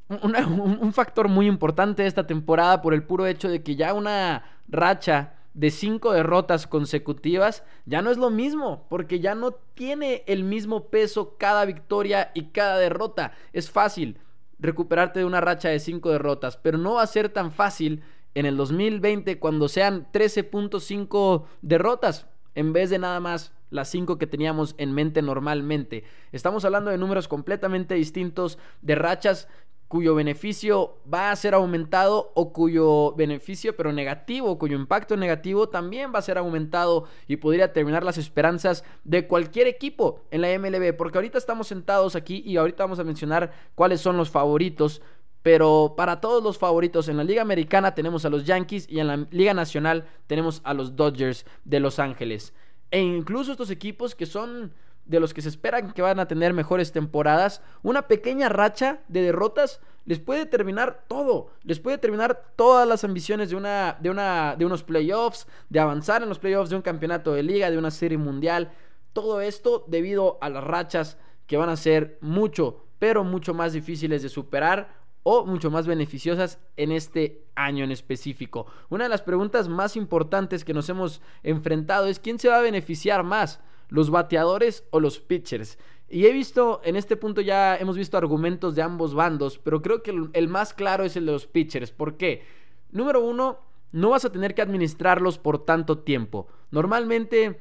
un, 0.09 0.93
factor 0.93 1.27
muy 1.29 1.47
importante 1.47 2.03
de 2.03 2.07
esta 2.07 2.27
temporada 2.27 2.81
por 2.81 2.93
el 2.93 3.03
puro 3.03 3.25
hecho 3.25 3.49
de 3.49 3.63
que 3.63 3.75
ya 3.75 3.93
una 3.93 4.43
racha 4.67 5.33
de 5.55 5.71
cinco 5.71 6.11
derrotas 6.11 6.67
consecutivas 6.67 7.63
ya 7.85 8.01
no 8.01 8.11
es 8.11 8.17
lo 8.17 8.29
mismo, 8.29 8.85
porque 8.89 9.19
ya 9.19 9.35
no 9.35 9.51
tiene 9.73 10.23
el 10.27 10.43
mismo 10.43 10.89
peso 10.89 11.37
cada 11.37 11.65
victoria 11.65 12.31
y 12.33 12.45
cada 12.47 12.77
derrota. 12.77 13.31
Es 13.53 13.71
fácil 13.71 14.19
recuperarte 14.59 15.19
de 15.19 15.25
una 15.25 15.41
racha 15.41 15.69
de 15.69 15.79
cinco 15.79 16.11
derrotas, 16.11 16.57
pero 16.57 16.77
no 16.77 16.95
va 16.95 17.03
a 17.03 17.07
ser 17.07 17.29
tan 17.29 17.51
fácil 17.51 18.03
en 18.35 18.45
el 18.45 18.57
2020 18.57 19.39
cuando 19.39 19.69
sean 19.69 20.07
13.5 20.11 21.45
derrotas 21.61 22.27
en 22.53 22.73
vez 22.73 22.89
de 22.89 22.99
nada 22.99 23.19
más 23.19 23.53
las 23.69 23.89
cinco 23.89 24.17
que 24.17 24.27
teníamos 24.27 24.75
en 24.77 24.93
mente 24.93 25.21
normalmente. 25.21 26.03
Estamos 26.31 26.65
hablando 26.65 26.91
de 26.91 26.97
números 26.97 27.27
completamente 27.27 27.95
distintos, 27.95 28.57
de 28.81 28.95
rachas 28.95 29.47
cuyo 29.87 30.15
beneficio 30.15 30.97
va 31.11 31.31
a 31.31 31.35
ser 31.35 31.53
aumentado 31.53 32.31
o 32.33 32.51
cuyo 32.51 33.13
beneficio 33.15 33.75
pero 33.75 33.93
negativo, 33.93 34.57
cuyo 34.57 34.75
impacto 34.75 35.15
negativo 35.15 35.69
también 35.69 36.11
va 36.13 36.19
a 36.19 36.23
ser 36.23 36.37
aumentado 36.37 37.05
y 37.27 37.37
podría 37.37 37.71
terminar 37.71 38.03
las 38.03 38.17
esperanzas 38.17 38.83
de 39.03 39.27
cualquier 39.27 39.67
equipo 39.67 40.21
en 40.31 40.41
la 40.41 40.57
MLB, 40.57 40.95
porque 40.97 41.17
ahorita 41.17 41.37
estamos 41.37 41.67
sentados 41.67 42.15
aquí 42.15 42.41
y 42.45 42.57
ahorita 42.57 42.83
vamos 42.83 42.99
a 42.99 43.03
mencionar 43.03 43.51
cuáles 43.75 44.01
son 44.01 44.17
los 44.17 44.29
favoritos, 44.29 45.01
pero 45.41 45.93
para 45.95 46.19
todos 46.19 46.43
los 46.43 46.57
favoritos 46.57 47.07
en 47.07 47.17
la 47.17 47.23
Liga 47.23 47.43
Americana 47.43 47.93
tenemos 47.93 48.25
a 48.25 48.29
los 48.29 48.45
Yankees 48.45 48.87
y 48.89 48.99
en 48.99 49.07
la 49.07 49.27
Liga 49.29 49.53
Nacional 49.53 50.07
tenemos 50.25 50.61
a 50.63 50.73
los 50.73 50.95
Dodgers 50.95 51.45
de 51.63 51.79
Los 51.79 51.99
Ángeles. 51.99 52.53
E 52.89 52.99
incluso 52.99 53.51
estos 53.51 53.69
equipos 53.69 54.15
que 54.15 54.25
son 54.25 54.73
de 55.05 55.19
los 55.19 55.33
que 55.33 55.41
se 55.41 55.49
esperan 55.49 55.91
que 55.91 56.01
van 56.01 56.19
a 56.19 56.27
tener 56.27 56.53
mejores 56.53 56.91
temporadas, 56.91 57.61
una 57.83 58.07
pequeña 58.07 58.49
racha 58.49 58.99
de 59.07 59.21
derrotas 59.21 59.79
les 60.05 60.19
puede 60.19 60.45
terminar 60.45 61.05
todo, 61.07 61.49
les 61.63 61.79
puede 61.79 61.97
terminar 61.97 62.53
todas 62.55 62.87
las 62.87 63.03
ambiciones 63.03 63.49
de 63.49 63.55
una 63.55 63.97
de 63.99 64.09
una 64.09 64.55
de 64.55 64.65
unos 64.65 64.83
playoffs, 64.83 65.47
de 65.69 65.79
avanzar 65.79 66.21
en 66.21 66.29
los 66.29 66.39
playoffs 66.39 66.69
de 66.69 66.75
un 66.75 66.81
campeonato 66.81 67.33
de 67.33 67.43
liga, 67.43 67.71
de 67.71 67.77
una 67.77 67.91
serie 67.91 68.17
mundial, 68.17 68.71
todo 69.13 69.41
esto 69.41 69.83
debido 69.87 70.37
a 70.41 70.49
las 70.49 70.63
rachas 70.63 71.17
que 71.47 71.57
van 71.57 71.69
a 71.69 71.77
ser 71.77 72.17
mucho, 72.21 72.85
pero 72.99 73.23
mucho 73.23 73.53
más 73.53 73.73
difíciles 73.73 74.21
de 74.21 74.29
superar 74.29 75.05
o 75.23 75.43
mucho 75.43 75.71
más 75.71 75.87
beneficiosas 75.87 76.59
en 76.77 76.91
este 76.91 77.47
año 77.55 77.83
en 77.83 77.91
específico. 77.91 78.67
Una 78.89 79.05
de 79.05 79.09
las 79.09 79.23
preguntas 79.23 79.67
más 79.67 79.95
importantes 79.95 80.63
que 80.63 80.73
nos 80.73 80.87
hemos 80.89 81.19
enfrentado 81.41 82.05
es 82.05 82.19
quién 82.19 82.37
se 82.37 82.49
va 82.49 82.57
a 82.57 82.61
beneficiar 82.61 83.23
más 83.23 83.59
los 83.89 84.09
bateadores 84.09 84.83
o 84.91 84.99
los 84.99 85.19
pitchers. 85.19 85.77
Y 86.07 86.27
he 86.27 86.31
visto, 86.31 86.81
en 86.83 86.95
este 86.95 87.17
punto 87.17 87.41
ya 87.41 87.77
hemos 87.77 87.97
visto 87.97 88.17
argumentos 88.17 88.75
de 88.75 88.83
ambos 88.83 89.15
bandos, 89.15 89.57
pero 89.57 89.81
creo 89.81 90.03
que 90.03 90.13
el, 90.33 90.47
más 90.47 90.73
claro 90.73 91.03
es 91.03 91.15
el 91.15 91.25
de 91.25 91.31
los 91.31 91.47
pitchers. 91.47 91.91
¿Por 91.91 92.17
qué? 92.17 92.43
Número 92.91 93.21
uno, 93.21 93.59
no 93.91 94.11
vas 94.11 94.25
a 94.25 94.31
tener 94.31 94.53
que 94.53 94.61
administrarlos 94.61 95.39
por 95.39 95.65
tanto 95.65 95.99
tiempo. 95.99 96.47
Normalmente 96.69 97.59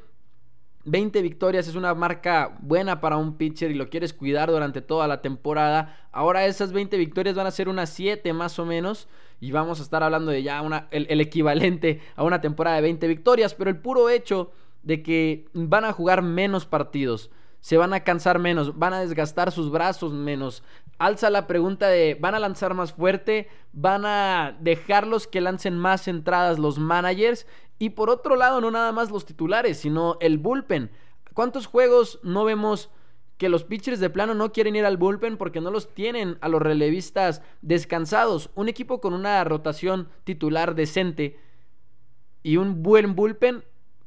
20 0.85 1.23
victorias 1.23 1.67
es 1.69 1.75
una 1.75 1.95
marca 1.95 2.59
buena 2.61 3.01
para 3.01 3.17
un 3.17 3.39
pitcher 3.39 3.71
y 3.71 3.75
lo 3.75 3.89
quieres 3.89 4.13
cuidar 4.13 4.51
durante 4.51 4.83
toda 4.83 5.09
la 5.09 5.23
temporada. 5.23 6.09
Ahora 6.13 6.45
esas 6.45 6.73
20 6.73 6.99
victorias 6.99 7.35
van 7.35 7.47
a 7.47 7.51
ser 7.51 7.71
unas 7.71 7.89
7 7.91 8.31
más 8.35 8.59
o 8.59 8.67
menos 8.67 9.09
y 9.41 9.53
vamos 9.53 9.81
a 9.81 9.83
estar 9.83 10.03
hablando 10.03 10.31
de 10.31 10.43
ya 10.43 10.61
una, 10.61 10.89
el, 10.91 11.07
el 11.09 11.23
equivalente 11.23 12.03
a 12.15 12.25
una 12.25 12.43
temporada 12.43 12.77
de 12.77 12.83
20 12.83 13.09
victorias, 13.09 13.55
pero 13.55 13.71
el 13.71 13.79
puro 13.79 14.11
hecho 14.11 14.53
de 14.85 15.03
que 15.03 15.49
van 15.53 15.85
a 15.85 15.93
jugar 15.93 16.23
menos 16.23 16.67
partidos 16.67 17.31
se 17.65 17.79
van 17.79 17.95
a 17.95 18.01
cansar 18.01 18.39
menos, 18.39 18.79
van 18.79 18.93
a 18.93 19.01
desgastar 19.01 19.51
sus 19.51 19.71
brazos 19.71 20.13
menos. 20.13 20.63
Alza 20.99 21.31
la 21.31 21.47
pregunta 21.47 21.89
de, 21.89 22.15
¿van 22.21 22.35
a 22.35 22.39
lanzar 22.39 22.75
más 22.75 22.93
fuerte? 22.93 23.49
¿Van 23.73 24.05
a 24.05 24.55
dejarlos 24.61 25.27
que 25.27 25.41
lancen 25.41 25.79
más 25.79 26.07
entradas 26.07 26.59
los 26.59 26.79
managers? 26.79 27.47
Y 27.79 27.91
por 27.91 28.11
otro 28.11 28.37
lado, 28.37 28.61
no 28.61 28.71
nada 28.71 28.93
más 28.93 29.11
los 29.11 29.25
titulares, 29.25 29.79
sino 29.79 30.19
el 30.21 30.37
bullpen. 30.37 30.91
¿Cuántos 31.33 31.65
juegos 31.65 32.21
no 32.23 32.45
vemos 32.45 32.91
que 33.39 33.49
los 33.49 33.65
pitchers 33.65 33.99
de 33.99 34.11
plano 34.11 34.35
no 34.35 34.53
quieren 34.53 34.77
ir 34.77 34.85
al 34.85 34.99
bullpen 34.99 35.39
porque 35.39 35.63
no 35.63 35.71
los 35.71 35.95
tienen 35.95 36.37
a 36.43 36.51
los 36.51 36.61
relevistas 36.61 37.41
descansados? 37.63 38.51
Un 38.55 38.69
equipo 38.69 39.01
con 39.01 39.15
una 39.15 39.43
rotación 39.43 40.11
titular 40.25 40.75
decente 40.75 41.41
y 42.43 42.59
un 42.59 42.83
buen 42.83 43.15
bullpen 43.15 43.65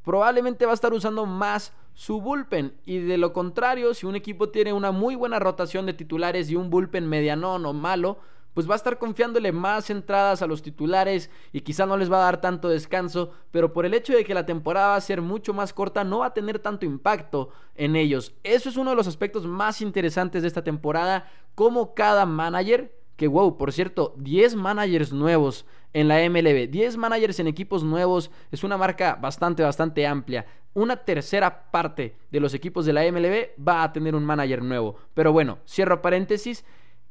probablemente 0.07 0.65
va 0.65 0.71
a 0.71 0.73
estar 0.73 0.93
usando 0.93 1.25
más 1.25 1.73
su 1.93 2.21
bullpen. 2.21 2.73
Y 2.85 2.99
de 2.99 3.17
lo 3.17 3.33
contrario, 3.33 3.93
si 3.93 4.05
un 4.05 4.15
equipo 4.15 4.47
tiene 4.47 4.71
una 4.71 4.91
muy 4.91 5.15
buena 5.15 5.37
rotación 5.37 5.85
de 5.85 5.91
titulares 5.91 6.49
y 6.49 6.55
un 6.55 6.69
bullpen 6.69 7.05
medianón 7.09 7.65
o 7.65 7.73
malo, 7.73 8.17
pues 8.53 8.69
va 8.69 8.73
a 8.73 8.77
estar 8.77 8.99
confiándole 8.99 9.51
más 9.51 9.89
entradas 9.89 10.41
a 10.41 10.47
los 10.47 10.61
titulares 10.61 11.29
y 11.51 11.59
quizá 11.59 11.85
no 11.85 11.97
les 11.97 12.09
va 12.09 12.19
a 12.19 12.23
dar 12.23 12.39
tanto 12.39 12.69
descanso, 12.69 13.33
pero 13.51 13.73
por 13.73 13.85
el 13.85 13.93
hecho 13.93 14.13
de 14.13 14.23
que 14.23 14.33
la 14.33 14.45
temporada 14.45 14.87
va 14.87 14.95
a 14.95 15.01
ser 15.01 15.21
mucho 15.21 15.53
más 15.53 15.73
corta 15.73 16.05
no 16.05 16.19
va 16.19 16.27
a 16.27 16.33
tener 16.33 16.59
tanto 16.59 16.85
impacto 16.85 17.49
en 17.75 17.97
ellos. 17.97 18.33
Eso 18.43 18.69
es 18.69 18.77
uno 18.77 18.91
de 18.91 18.95
los 18.95 19.07
aspectos 19.07 19.45
más 19.45 19.81
interesantes 19.81 20.41
de 20.41 20.47
esta 20.47 20.63
temporada, 20.63 21.29
como 21.53 21.93
cada 21.93 22.25
manager 22.25 22.93
que 23.17 23.27
wow, 23.27 23.57
por 23.57 23.73
cierto, 23.73 24.13
10 24.17 24.55
managers 24.55 25.11
nuevos 25.11 25.65
en 25.93 26.07
la 26.07 26.17
MLB, 26.29 26.69
10 26.69 26.97
managers 26.97 27.39
en 27.39 27.47
equipos 27.47 27.83
nuevos, 27.83 28.29
es 28.51 28.63
una 28.63 28.77
marca 28.77 29.15
bastante, 29.15 29.63
bastante 29.63 30.05
amplia. 30.05 30.45
Una 30.73 30.97
tercera 30.97 31.71
parte 31.71 32.15
de 32.29 32.39
los 32.39 32.53
equipos 32.53 32.85
de 32.85 32.93
la 32.93 33.09
MLB 33.11 33.59
va 33.65 33.83
a 33.83 33.91
tener 33.91 34.13
un 34.13 34.25
manager 34.25 34.61
nuevo. 34.61 34.95
Pero 35.13 35.31
bueno, 35.31 35.59
cierro 35.67 36.01
paréntesis. 36.01 36.65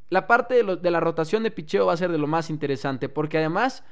La 0.09 0.27
parte 0.27 0.63
de, 0.63 0.91
la 0.91 1.01
rotación 1.01 1.43
de 1.43 1.51
picheo 1.51 1.87
va 1.87 1.95
a 1.95 1.97
ser 1.97 2.13
de 2.13 2.19
lo 2.19 2.29
más 2.29 2.49
interesante, 2.49 3.09
porque 3.09 3.39
además, 3.39 3.83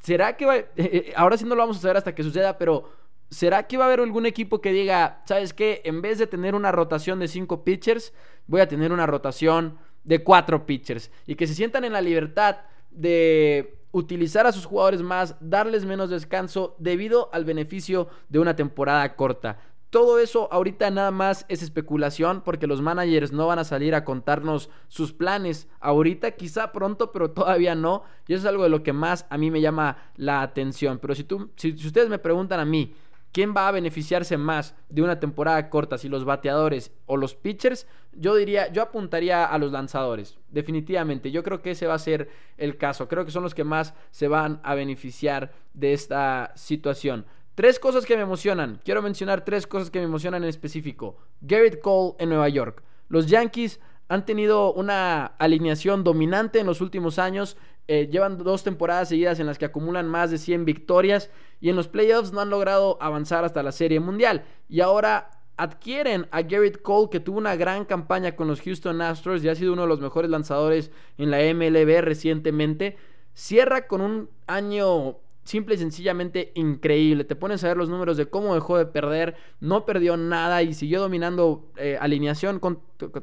¿será 0.00 0.36
que 0.36 0.44
va, 0.44 0.56
eh, 0.56 0.66
eh, 0.76 1.12
ahora 1.14 1.36
sí 1.36 1.44
no 1.44 1.54
lo 1.54 1.62
vamos 1.62 1.76
a 1.76 1.80
saber 1.80 1.96
hasta 1.96 2.16
que 2.16 2.24
suceda, 2.24 2.58
pero 2.58 2.90
¿será 3.30 3.68
que 3.68 3.76
va 3.76 3.84
a 3.84 3.86
haber 3.86 4.00
algún 4.00 4.26
equipo 4.26 4.60
que 4.60 4.72
diga, 4.72 5.22
¿sabes 5.26 5.54
qué? 5.54 5.82
En 5.84 6.02
vez 6.02 6.18
de 6.18 6.26
tener 6.26 6.56
una 6.56 6.72
rotación 6.72 7.20
de 7.20 7.28
5 7.28 7.62
pitchers, 7.62 8.12
voy 8.48 8.60
a 8.60 8.66
tener 8.66 8.92
una 8.92 9.06
rotación 9.06 9.78
de 10.04 10.22
cuatro 10.22 10.66
pitchers 10.66 11.10
y 11.26 11.34
que 11.34 11.46
se 11.46 11.54
sientan 11.54 11.84
en 11.84 11.92
la 11.92 12.00
libertad 12.00 12.58
de 12.94 13.78
utilizar 13.92 14.46
a 14.46 14.52
sus 14.52 14.66
jugadores 14.66 15.02
más, 15.02 15.36
darles 15.40 15.84
menos 15.84 16.10
descanso 16.10 16.74
debido 16.78 17.30
al 17.32 17.44
beneficio 17.44 18.08
de 18.28 18.40
una 18.40 18.56
temporada 18.56 19.14
corta. 19.14 19.58
Todo 19.90 20.18
eso 20.18 20.48
ahorita 20.52 20.90
nada 20.90 21.12
más 21.12 21.46
es 21.48 21.62
especulación 21.62 22.42
porque 22.44 22.66
los 22.66 22.82
managers 22.82 23.30
no 23.30 23.46
van 23.46 23.60
a 23.60 23.64
salir 23.64 23.94
a 23.94 24.04
contarnos 24.04 24.68
sus 24.88 25.12
planes 25.12 25.68
ahorita, 25.78 26.32
quizá 26.32 26.72
pronto, 26.72 27.12
pero 27.12 27.30
todavía 27.30 27.76
no. 27.76 28.02
Y 28.26 28.34
eso 28.34 28.40
es 28.40 28.48
algo 28.48 28.64
de 28.64 28.70
lo 28.70 28.82
que 28.82 28.92
más 28.92 29.26
a 29.30 29.38
mí 29.38 29.52
me 29.52 29.60
llama 29.60 29.98
la 30.16 30.42
atención. 30.42 30.98
Pero 30.98 31.14
si, 31.14 31.22
tú, 31.22 31.52
si, 31.54 31.78
si 31.78 31.86
ustedes 31.86 32.08
me 32.08 32.18
preguntan 32.18 32.58
a 32.58 32.64
mí, 32.64 32.92
¿Quién 33.34 33.52
va 33.52 33.66
a 33.66 33.72
beneficiarse 33.72 34.38
más 34.38 34.76
de 34.88 35.02
una 35.02 35.18
temporada 35.18 35.68
corta, 35.68 35.98
si 35.98 36.08
los 36.08 36.24
bateadores 36.24 36.92
o 37.06 37.16
los 37.16 37.34
pitchers? 37.34 37.88
Yo 38.12 38.36
diría, 38.36 38.70
yo 38.70 38.80
apuntaría 38.80 39.44
a 39.44 39.58
los 39.58 39.72
lanzadores, 39.72 40.38
definitivamente. 40.50 41.32
Yo 41.32 41.42
creo 41.42 41.60
que 41.60 41.72
ese 41.72 41.88
va 41.88 41.94
a 41.94 41.98
ser 41.98 42.30
el 42.58 42.76
caso. 42.76 43.08
Creo 43.08 43.24
que 43.24 43.32
son 43.32 43.42
los 43.42 43.52
que 43.52 43.64
más 43.64 43.92
se 44.12 44.28
van 44.28 44.60
a 44.62 44.76
beneficiar 44.76 45.52
de 45.72 45.94
esta 45.94 46.52
situación. 46.54 47.26
Tres 47.56 47.80
cosas 47.80 48.06
que 48.06 48.14
me 48.14 48.22
emocionan. 48.22 48.80
Quiero 48.84 49.02
mencionar 49.02 49.44
tres 49.44 49.66
cosas 49.66 49.90
que 49.90 49.98
me 49.98 50.04
emocionan 50.04 50.44
en 50.44 50.48
específico. 50.48 51.16
Garrett 51.40 51.80
Cole 51.80 52.14
en 52.20 52.28
Nueva 52.28 52.48
York. 52.48 52.84
Los 53.08 53.26
Yankees 53.26 53.80
han 54.06 54.26
tenido 54.26 54.72
una 54.72 55.26
alineación 55.26 56.04
dominante 56.04 56.60
en 56.60 56.66
los 56.66 56.80
últimos 56.80 57.18
años. 57.18 57.56
Eh, 57.86 58.08
llevan 58.10 58.38
dos 58.38 58.64
temporadas 58.64 59.10
seguidas 59.10 59.40
en 59.40 59.46
las 59.46 59.58
que 59.58 59.66
acumulan 59.66 60.08
más 60.08 60.30
de 60.30 60.38
100 60.38 60.64
victorias 60.64 61.30
y 61.60 61.68
en 61.68 61.76
los 61.76 61.88
playoffs 61.88 62.32
no 62.32 62.40
han 62.40 62.48
logrado 62.50 62.96
avanzar 63.00 63.44
hasta 63.44 63.62
la 63.62 63.72
Serie 63.72 64.00
Mundial. 64.00 64.44
Y 64.68 64.80
ahora 64.80 65.30
adquieren 65.56 66.26
a 66.30 66.42
Garrett 66.42 66.82
Cole 66.82 67.10
que 67.10 67.20
tuvo 67.20 67.38
una 67.38 67.56
gran 67.56 67.84
campaña 67.84 68.36
con 68.36 68.48
los 68.48 68.60
Houston 68.62 69.00
Astros 69.02 69.44
y 69.44 69.48
ha 69.48 69.54
sido 69.54 69.72
uno 69.72 69.82
de 69.82 69.88
los 69.88 70.00
mejores 70.00 70.30
lanzadores 70.30 70.90
en 71.18 71.30
la 71.30 71.38
MLB 71.38 72.00
recientemente. 72.00 72.96
Cierra 73.34 73.86
con 73.86 74.00
un 74.00 74.30
año 74.46 75.18
simple 75.44 75.76
y 75.76 75.78
sencillamente 75.78 76.52
increíble. 76.54 77.24
Te 77.24 77.36
pones 77.36 77.62
a 77.62 77.68
ver 77.68 77.76
los 77.76 77.88
números 77.88 78.16
de 78.16 78.26
cómo 78.26 78.54
dejó 78.54 78.78
de 78.78 78.86
perder, 78.86 79.36
no 79.60 79.84
perdió 79.84 80.16
nada 80.16 80.62
y 80.62 80.74
siguió 80.74 81.00
dominando 81.00 81.70
eh, 81.76 81.96
alineación 82.00 82.60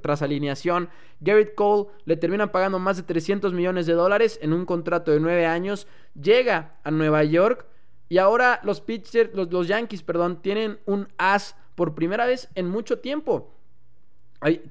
tras 0.01 0.21
alineación. 0.21 0.89
Garrett 1.19 1.55
Cole 1.55 1.89
le 2.05 2.17
terminan 2.17 2.51
pagando 2.51 2.79
más 2.79 2.97
de 2.97 3.03
300 3.03 3.53
millones 3.53 3.85
de 3.85 3.93
dólares 3.93 4.39
en 4.41 4.53
un 4.53 4.65
contrato 4.65 5.11
de 5.11 5.19
9 5.19 5.45
años. 5.45 5.87
Llega 6.19 6.75
a 6.83 6.91
Nueva 6.91 7.23
York 7.23 7.65
y 8.07 8.17
ahora 8.17 8.59
los 8.63 8.81
pitchers, 8.81 9.33
los, 9.33 9.51
los 9.51 9.67
Yankees, 9.67 10.03
perdón, 10.03 10.41
tienen 10.41 10.79
un 10.85 11.07
as 11.17 11.55
por 11.75 11.95
primera 11.95 12.25
vez 12.25 12.49
en 12.55 12.67
mucho 12.67 12.99
tiempo 12.99 13.51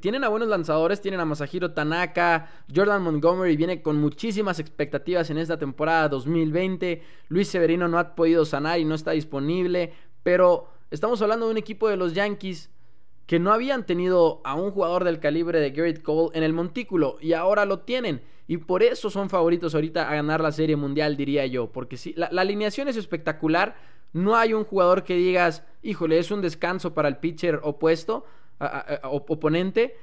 tienen 0.00 0.24
a 0.24 0.28
buenos 0.28 0.48
lanzadores, 0.48 1.00
tienen 1.00 1.20
a 1.20 1.24
Masahiro 1.24 1.72
Tanaka, 1.72 2.50
Jordan 2.74 3.02
Montgomery 3.02 3.56
viene 3.56 3.82
con 3.82 4.00
muchísimas 4.00 4.58
expectativas 4.58 5.30
en 5.30 5.38
esta 5.38 5.58
temporada 5.58 6.08
2020, 6.08 7.02
Luis 7.28 7.48
Severino 7.48 7.86
no 7.86 7.98
ha 7.98 8.16
podido 8.16 8.44
sanar 8.44 8.80
y 8.80 8.84
no 8.84 8.96
está 8.96 9.12
disponible, 9.12 9.92
pero 10.24 10.68
estamos 10.90 11.22
hablando 11.22 11.46
de 11.46 11.52
un 11.52 11.58
equipo 11.58 11.88
de 11.88 11.96
los 11.96 12.14
Yankees 12.14 12.70
que 13.26 13.38
no 13.38 13.52
habían 13.52 13.86
tenido 13.86 14.40
a 14.42 14.56
un 14.56 14.72
jugador 14.72 15.04
del 15.04 15.20
calibre 15.20 15.60
de 15.60 15.70
Garrett 15.70 16.02
Cole 16.02 16.36
en 16.36 16.42
el 16.42 16.52
montículo 16.52 17.16
y 17.20 17.34
ahora 17.34 17.64
lo 17.64 17.78
tienen. 17.78 18.22
Y 18.48 18.56
por 18.56 18.82
eso 18.82 19.08
son 19.08 19.30
favoritos 19.30 19.76
ahorita 19.76 20.10
a 20.10 20.16
ganar 20.16 20.40
la 20.40 20.50
Serie 20.50 20.74
Mundial, 20.74 21.16
diría 21.16 21.46
yo. 21.46 21.70
Porque 21.70 21.96
si 21.96 22.12
la, 22.14 22.28
la 22.32 22.40
alineación 22.40 22.88
es 22.88 22.96
espectacular, 22.96 23.76
no 24.12 24.34
hay 24.34 24.52
un 24.52 24.64
jugador 24.64 25.04
que 25.04 25.14
digas, 25.14 25.62
híjole, 25.82 26.18
es 26.18 26.32
un 26.32 26.40
descanso 26.40 26.92
para 26.92 27.06
el 27.06 27.18
pitcher 27.18 27.60
opuesto 27.62 28.24
oponente. 29.04 29.96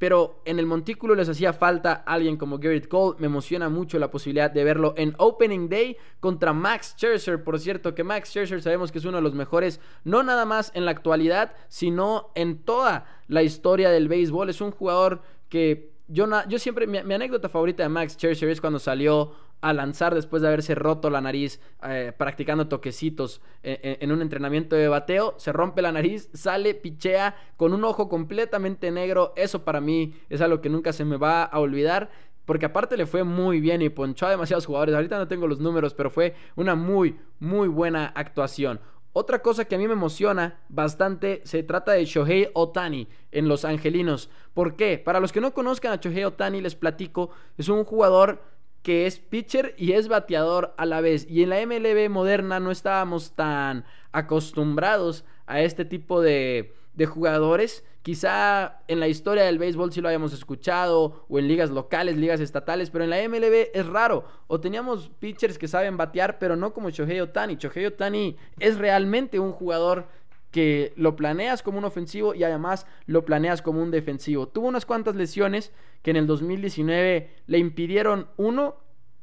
Pero 0.00 0.40
en 0.46 0.58
el 0.58 0.64
montículo 0.64 1.14
les 1.14 1.28
hacía 1.28 1.52
falta 1.52 1.92
alguien 1.92 2.38
como 2.38 2.58
Garrett 2.58 2.88
Cole. 2.88 3.16
Me 3.18 3.26
emociona 3.26 3.68
mucho 3.68 3.98
la 3.98 4.10
posibilidad 4.10 4.50
de 4.50 4.64
verlo 4.64 4.94
en 4.96 5.14
Opening 5.18 5.68
Day 5.68 5.98
contra 6.20 6.54
Max 6.54 6.94
Scherzer. 6.96 7.44
Por 7.44 7.60
cierto, 7.60 7.94
que 7.94 8.02
Max 8.02 8.30
Scherzer 8.30 8.62
sabemos 8.62 8.90
que 8.90 8.98
es 8.98 9.04
uno 9.04 9.18
de 9.18 9.22
los 9.22 9.34
mejores, 9.34 9.78
no 10.04 10.22
nada 10.22 10.46
más 10.46 10.72
en 10.74 10.86
la 10.86 10.90
actualidad, 10.92 11.52
sino 11.68 12.30
en 12.34 12.62
toda 12.62 13.04
la 13.28 13.42
historia 13.42 13.90
del 13.90 14.08
béisbol. 14.08 14.48
Es 14.48 14.62
un 14.62 14.70
jugador 14.70 15.20
que 15.50 15.92
yo, 16.08 16.26
yo 16.48 16.58
siempre, 16.58 16.86
mi, 16.86 17.02
mi 17.02 17.12
anécdota 17.12 17.50
favorita 17.50 17.82
de 17.82 17.90
Max 17.90 18.14
Scherzer 18.14 18.48
es 18.48 18.62
cuando 18.62 18.78
salió 18.78 19.34
a 19.60 19.72
lanzar 19.72 20.14
después 20.14 20.42
de 20.42 20.48
haberse 20.48 20.74
roto 20.74 21.10
la 21.10 21.20
nariz 21.20 21.60
eh, 21.82 22.12
practicando 22.16 22.68
toquecitos 22.68 23.40
en, 23.62 24.10
un 24.12 24.22
entrenamiento 24.22 24.76
de 24.76 24.88
bateo. 24.88 25.34
Se 25.36 25.52
rompe 25.52 25.82
la 25.82 25.92
nariz, 25.92 26.30
sale, 26.32 26.74
pichea 26.74 27.36
con 27.56 27.72
un 27.72 27.84
ojo 27.84 28.08
completamente 28.08 28.90
negro. 28.90 29.32
Eso 29.36 29.64
para 29.64 29.80
mí 29.80 30.14
es 30.28 30.40
algo 30.40 30.60
que 30.60 30.70
nunca 30.70 30.92
se 30.92 31.04
me 31.04 31.16
va 31.16 31.44
a 31.44 31.58
olvidar. 31.58 32.10
Porque 32.44 32.66
aparte 32.66 32.96
le 32.96 33.06
fue 33.06 33.22
muy 33.22 33.60
bien 33.60 33.80
y 33.82 33.90
ponchó 33.90 34.26
a 34.26 34.30
demasiados 34.30 34.66
jugadores. 34.66 34.94
Ahorita 34.94 35.18
no 35.18 35.28
tengo 35.28 35.46
los 35.46 35.60
números, 35.60 35.94
pero 35.94 36.10
fue 36.10 36.34
una 36.56 36.74
muy, 36.74 37.16
muy 37.38 37.68
buena 37.68 38.06
actuación. 38.06 38.80
Otra 39.12 39.42
cosa 39.42 39.64
que 39.64 39.74
a 39.74 39.78
mí 39.78 39.88
me 39.88 39.94
emociona 39.94 40.60
bastante 40.68 41.42
se 41.44 41.64
trata 41.64 41.92
de 41.92 42.04
Shohei 42.04 42.48
Otani 42.54 43.08
en 43.32 43.48
Los 43.48 43.64
Angelinos. 43.64 44.30
¿Por 44.54 44.76
qué? 44.76 44.98
Para 44.98 45.18
los 45.18 45.32
que 45.32 45.40
no 45.40 45.52
conozcan 45.52 45.92
a 45.92 45.96
Shohei 45.96 46.24
Otani, 46.24 46.60
les 46.60 46.76
platico, 46.76 47.30
es 47.58 47.68
un 47.68 47.84
jugador 47.84 48.40
que 48.82 49.06
es 49.06 49.18
pitcher 49.18 49.74
y 49.76 49.92
es 49.92 50.08
bateador 50.08 50.74
a 50.76 50.86
la 50.86 51.00
vez. 51.00 51.26
Y 51.28 51.42
en 51.42 51.50
la 51.50 51.64
MLB 51.64 52.08
moderna 52.08 52.60
no 52.60 52.70
estábamos 52.70 53.32
tan 53.32 53.84
acostumbrados 54.12 55.24
a 55.46 55.60
este 55.60 55.84
tipo 55.84 56.22
de, 56.22 56.74
de 56.94 57.06
jugadores. 57.06 57.84
Quizá 58.02 58.80
en 58.88 58.98
la 58.98 59.08
historia 59.08 59.44
del 59.44 59.58
béisbol 59.58 59.92
sí 59.92 60.00
lo 60.00 60.08
hayamos 60.08 60.32
escuchado, 60.32 61.26
o 61.28 61.38
en 61.38 61.48
ligas 61.48 61.70
locales, 61.70 62.16
ligas 62.16 62.40
estatales, 62.40 62.88
pero 62.88 63.04
en 63.04 63.10
la 63.10 63.28
MLB 63.28 63.68
es 63.74 63.86
raro. 63.86 64.24
O 64.46 64.58
teníamos 64.58 65.10
pitchers 65.18 65.58
que 65.58 65.68
saben 65.68 65.98
batear, 65.98 66.38
pero 66.38 66.56
no 66.56 66.72
como 66.72 66.88
Shohei 66.88 67.20
Otani. 67.20 67.56
Shohei 67.56 67.84
Otani 67.84 68.36
es 68.58 68.78
realmente 68.78 69.38
un 69.38 69.52
jugador 69.52 70.08
que 70.50 70.92
lo 70.96 71.16
planeas 71.16 71.62
como 71.62 71.78
un 71.78 71.84
ofensivo 71.84 72.34
y 72.34 72.42
además 72.44 72.86
lo 73.06 73.24
planeas 73.24 73.62
como 73.62 73.82
un 73.82 73.90
defensivo. 73.90 74.48
Tuvo 74.48 74.68
unas 74.68 74.86
cuantas 74.86 75.16
lesiones 75.16 75.72
que 76.02 76.10
en 76.10 76.16
el 76.16 76.26
2019 76.26 77.30
le 77.46 77.58
impidieron, 77.58 78.28
uno, 78.36 78.76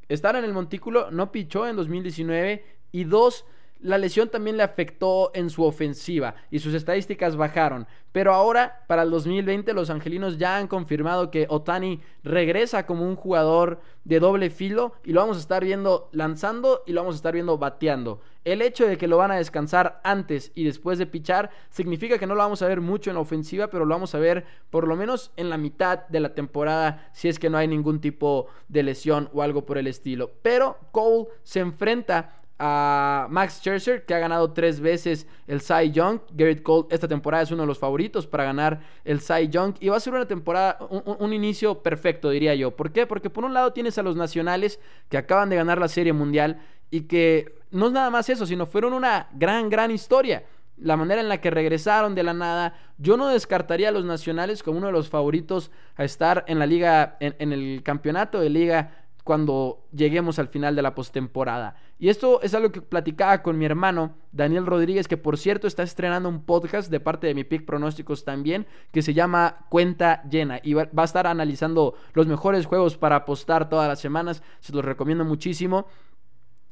estar 0.08 0.36
en 0.36 0.44
el 0.44 0.52
montículo, 0.52 1.10
no 1.10 1.30
pichó 1.32 1.66
en 1.68 1.76
2019 1.76 2.64
y 2.92 3.04
dos, 3.04 3.44
la 3.80 3.98
lesión 3.98 4.28
también 4.28 4.56
le 4.56 4.62
afectó 4.62 5.30
en 5.34 5.50
su 5.50 5.64
ofensiva 5.64 6.34
y 6.50 6.58
sus 6.58 6.74
estadísticas 6.74 7.36
bajaron. 7.36 7.86
Pero 8.12 8.32
ahora, 8.32 8.84
para 8.86 9.02
el 9.02 9.10
2020, 9.10 9.72
los 9.74 9.90
angelinos 9.90 10.38
ya 10.38 10.56
han 10.56 10.66
confirmado 10.66 11.30
que 11.30 11.46
Otani 11.48 12.00
regresa 12.24 12.86
como 12.86 13.04
un 13.04 13.16
jugador 13.16 13.80
de 14.04 14.18
doble 14.18 14.50
filo 14.50 14.94
y 15.04 15.12
lo 15.12 15.20
vamos 15.20 15.36
a 15.36 15.40
estar 15.40 15.62
viendo 15.62 16.08
lanzando 16.12 16.82
y 16.86 16.92
lo 16.92 17.02
vamos 17.02 17.14
a 17.14 17.18
estar 17.18 17.34
viendo 17.34 17.58
bateando. 17.58 18.20
El 18.44 18.62
hecho 18.62 18.88
de 18.88 18.96
que 18.96 19.08
lo 19.08 19.18
van 19.18 19.30
a 19.30 19.36
descansar 19.36 20.00
antes 20.02 20.52
y 20.54 20.64
después 20.64 20.98
de 20.98 21.06
pichar 21.06 21.50
significa 21.68 22.18
que 22.18 22.26
no 22.26 22.34
lo 22.34 22.42
vamos 22.42 22.62
a 22.62 22.68
ver 22.68 22.80
mucho 22.80 23.10
en 23.10 23.16
la 23.16 23.20
ofensiva, 23.20 23.68
pero 23.68 23.84
lo 23.84 23.94
vamos 23.94 24.14
a 24.14 24.18
ver 24.18 24.46
por 24.70 24.88
lo 24.88 24.96
menos 24.96 25.30
en 25.36 25.50
la 25.50 25.58
mitad 25.58 26.06
de 26.08 26.20
la 26.20 26.34
temporada 26.34 27.10
si 27.12 27.28
es 27.28 27.38
que 27.38 27.50
no 27.50 27.58
hay 27.58 27.68
ningún 27.68 28.00
tipo 28.00 28.46
de 28.68 28.82
lesión 28.82 29.28
o 29.34 29.42
algo 29.42 29.66
por 29.66 29.76
el 29.76 29.86
estilo. 29.86 30.32
Pero 30.40 30.78
Cole 30.92 31.28
se 31.42 31.60
enfrenta 31.60 32.37
a 32.58 33.28
Max 33.30 33.60
Scherzer, 33.60 34.04
que 34.04 34.14
ha 34.14 34.18
ganado 34.18 34.52
tres 34.52 34.80
veces 34.80 35.26
el 35.46 35.60
Cy 35.60 35.92
Young. 35.92 36.20
Garrett 36.32 36.62
Cole 36.62 36.88
esta 36.90 37.06
temporada 37.06 37.44
es 37.44 37.50
uno 37.50 37.62
de 37.62 37.68
los 37.68 37.78
favoritos 37.78 38.26
para 38.26 38.44
ganar 38.44 38.80
el 39.04 39.20
Cy 39.20 39.48
Young. 39.48 39.74
Y 39.80 39.88
va 39.88 39.96
a 39.96 40.00
ser 40.00 40.14
una 40.14 40.26
temporada, 40.26 40.78
un, 40.90 41.32
inicio 41.32 41.82
perfecto, 41.82 42.30
diría 42.30 42.54
yo. 42.54 42.74
¿Por 42.74 42.90
qué? 42.90 43.06
Porque 43.06 43.30
por 43.30 43.44
un 43.44 43.54
lado 43.54 43.72
tienes 43.72 43.96
a 43.98 44.02
los 44.02 44.16
nacionales 44.16 44.80
que 45.08 45.18
acaban 45.18 45.50
de 45.50 45.56
ganar 45.56 45.78
la 45.78 45.88
Serie 45.88 46.12
Mundial 46.12 46.60
y 46.90 47.02
que 47.02 47.54
no 47.70 47.86
es 47.86 47.92
nada 47.92 48.10
más 48.10 48.28
eso, 48.28 48.44
sino 48.44 48.66
fueron 48.66 48.92
una 48.92 49.28
gran, 49.34 49.70
gran 49.70 49.90
historia. 49.92 50.44
La 50.76 50.96
manera 50.96 51.20
en 51.20 51.28
la 51.28 51.40
que 51.40 51.50
regresaron 51.50 52.14
de 52.14 52.22
la 52.22 52.34
nada. 52.34 52.74
Yo 52.98 53.16
no 53.16 53.28
descartaría 53.28 53.88
a 53.88 53.92
los 53.92 54.04
nacionales 54.04 54.62
como 54.62 54.78
uno 54.78 54.88
de 54.88 54.92
los 54.92 55.08
favoritos 55.08 55.70
a 55.96 56.04
estar 56.04 56.44
en 56.48 56.58
la 56.58 56.66
liga, 56.66 57.16
en 57.20 57.52
el 57.52 57.82
campeonato 57.82 58.40
de 58.40 58.50
liga 58.50 59.07
cuando 59.28 59.84
lleguemos 59.92 60.38
al 60.38 60.48
final 60.48 60.74
de 60.74 60.80
la 60.80 60.94
postemporada. 60.94 61.76
Y 61.98 62.08
esto 62.08 62.40
es 62.40 62.54
algo 62.54 62.72
que 62.72 62.80
platicaba 62.80 63.42
con 63.42 63.58
mi 63.58 63.66
hermano 63.66 64.14
Daniel 64.32 64.64
Rodríguez, 64.64 65.06
que 65.06 65.18
por 65.18 65.36
cierto 65.36 65.66
está 65.66 65.82
estrenando 65.82 66.30
un 66.30 66.46
podcast 66.46 66.90
de 66.90 66.98
parte 66.98 67.26
de 67.26 67.34
mi 67.34 67.44
Pick 67.44 67.66
Pronósticos 67.66 68.24
también, 68.24 68.66
que 68.90 69.02
se 69.02 69.12
llama 69.12 69.66
Cuenta 69.68 70.22
Llena. 70.30 70.60
Y 70.62 70.72
va 70.72 70.88
a 70.96 71.04
estar 71.04 71.26
analizando 71.26 71.94
los 72.14 72.26
mejores 72.26 72.64
juegos 72.64 72.96
para 72.96 73.16
apostar 73.16 73.68
todas 73.68 73.86
las 73.86 74.00
semanas. 74.00 74.42
Se 74.60 74.72
los 74.72 74.82
recomiendo 74.82 75.26
muchísimo. 75.26 75.88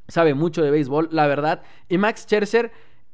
Sabe 0.07 0.33
mucho 0.33 0.63
de 0.63 0.71
béisbol, 0.71 1.09
la 1.11 1.27
verdad. 1.27 1.61
Y 1.87 1.99
Max 1.99 2.23
Scherzer 2.23 2.71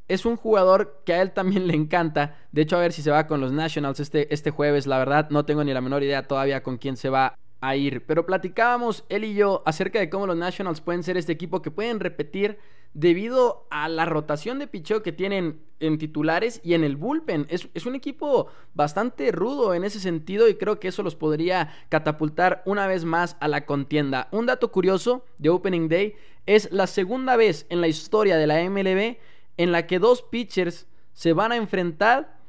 es 0.08 0.26
un 0.26 0.38
jugador 0.38 1.02
que 1.06 1.16
a 1.16 1.22
él 1.22 1.34
también 1.34 1.68
le 1.68 1.76
encanta. 1.76 2.38
De 2.54 2.62
hecho, 2.62 2.78
a 2.78 2.80
ver 2.80 2.94
si 2.94 3.02
se 3.02 3.12
va 3.12 3.28
con 3.28 3.42
los 3.42 3.52
Nationals 3.52 4.00
este, 4.00 4.34
este 4.34 4.52
jueves. 4.52 4.88
La 4.88 5.00
verdad, 5.00 5.30
no 5.32 5.44
tengo 5.44 5.66
ni 5.66 5.74
la 5.74 5.82
menor 5.82 6.02
idea 6.02 6.30
todavía 6.30 6.64
con 6.64 6.78
quién 6.78 6.96
se 6.96 7.10
va 7.10 7.36
a 7.64 7.78
ir. 7.78 8.06
Pero 8.06 8.26
platicábamos 8.26 9.06
él 9.08 9.24
y 9.24 9.36
yo 9.36 9.64
acerca 9.66 10.00
de 10.00 10.10
cómo 10.10 10.28
los 10.28 10.36
Nationals 10.36 10.82
pueden 10.82 11.02
ser 11.02 11.16
este 11.16 11.32
equipo 11.32 11.62
que 11.62 11.72
pueden 11.72 12.02
repetir 12.02 12.60
debido 12.94 13.66
a 13.72 13.88
la 13.88 14.06
rotación 14.06 14.60
de 14.60 14.68
picheo 14.68 15.02
que 15.02 15.14
tienen 15.14 15.62
en 15.80 15.98
titulares 15.98 16.60
y 16.64 16.74
en 16.74 16.84
el 16.84 16.98
bullpen. 16.98 17.48
Es, 17.50 17.70
es, 17.74 17.86
un 17.86 17.96
equipo 17.96 18.48
bastante 18.74 19.32
rudo 19.32 19.74
en 19.74 19.86
ese 19.86 20.00
sentido 20.00 20.50
y 20.50 20.56
creo 20.56 20.80
que 20.80 20.90
eso 20.90 21.04
los 21.04 21.16
podría 21.16 21.74
catapultar 21.90 22.62
una 22.66 22.86
vez 22.86 23.06
más 23.06 23.38
a 23.40 23.48
la 23.48 23.66
contienda. 23.66 24.28
Un 24.32 24.46
dato 24.46 24.72
curioso 24.72 25.26
de 25.38 25.50
Opening 25.50 25.88
Day 25.88 26.16
es 26.46 26.70
la 26.72 26.86
segunda 26.86 27.38
vez 27.38 27.66
en 27.70 27.80
la 27.80 27.88
historia 27.88 28.36
de 28.36 28.48
la 28.48 28.62
MLB 28.70 29.18
en 29.56 29.72
la 29.72 29.88
que 29.88 30.00
dos 30.00 30.22
pitchers 30.22 30.86
se 31.14 31.32
van 31.32 31.54
a 31.54 31.56
enfrentar 31.56 32.43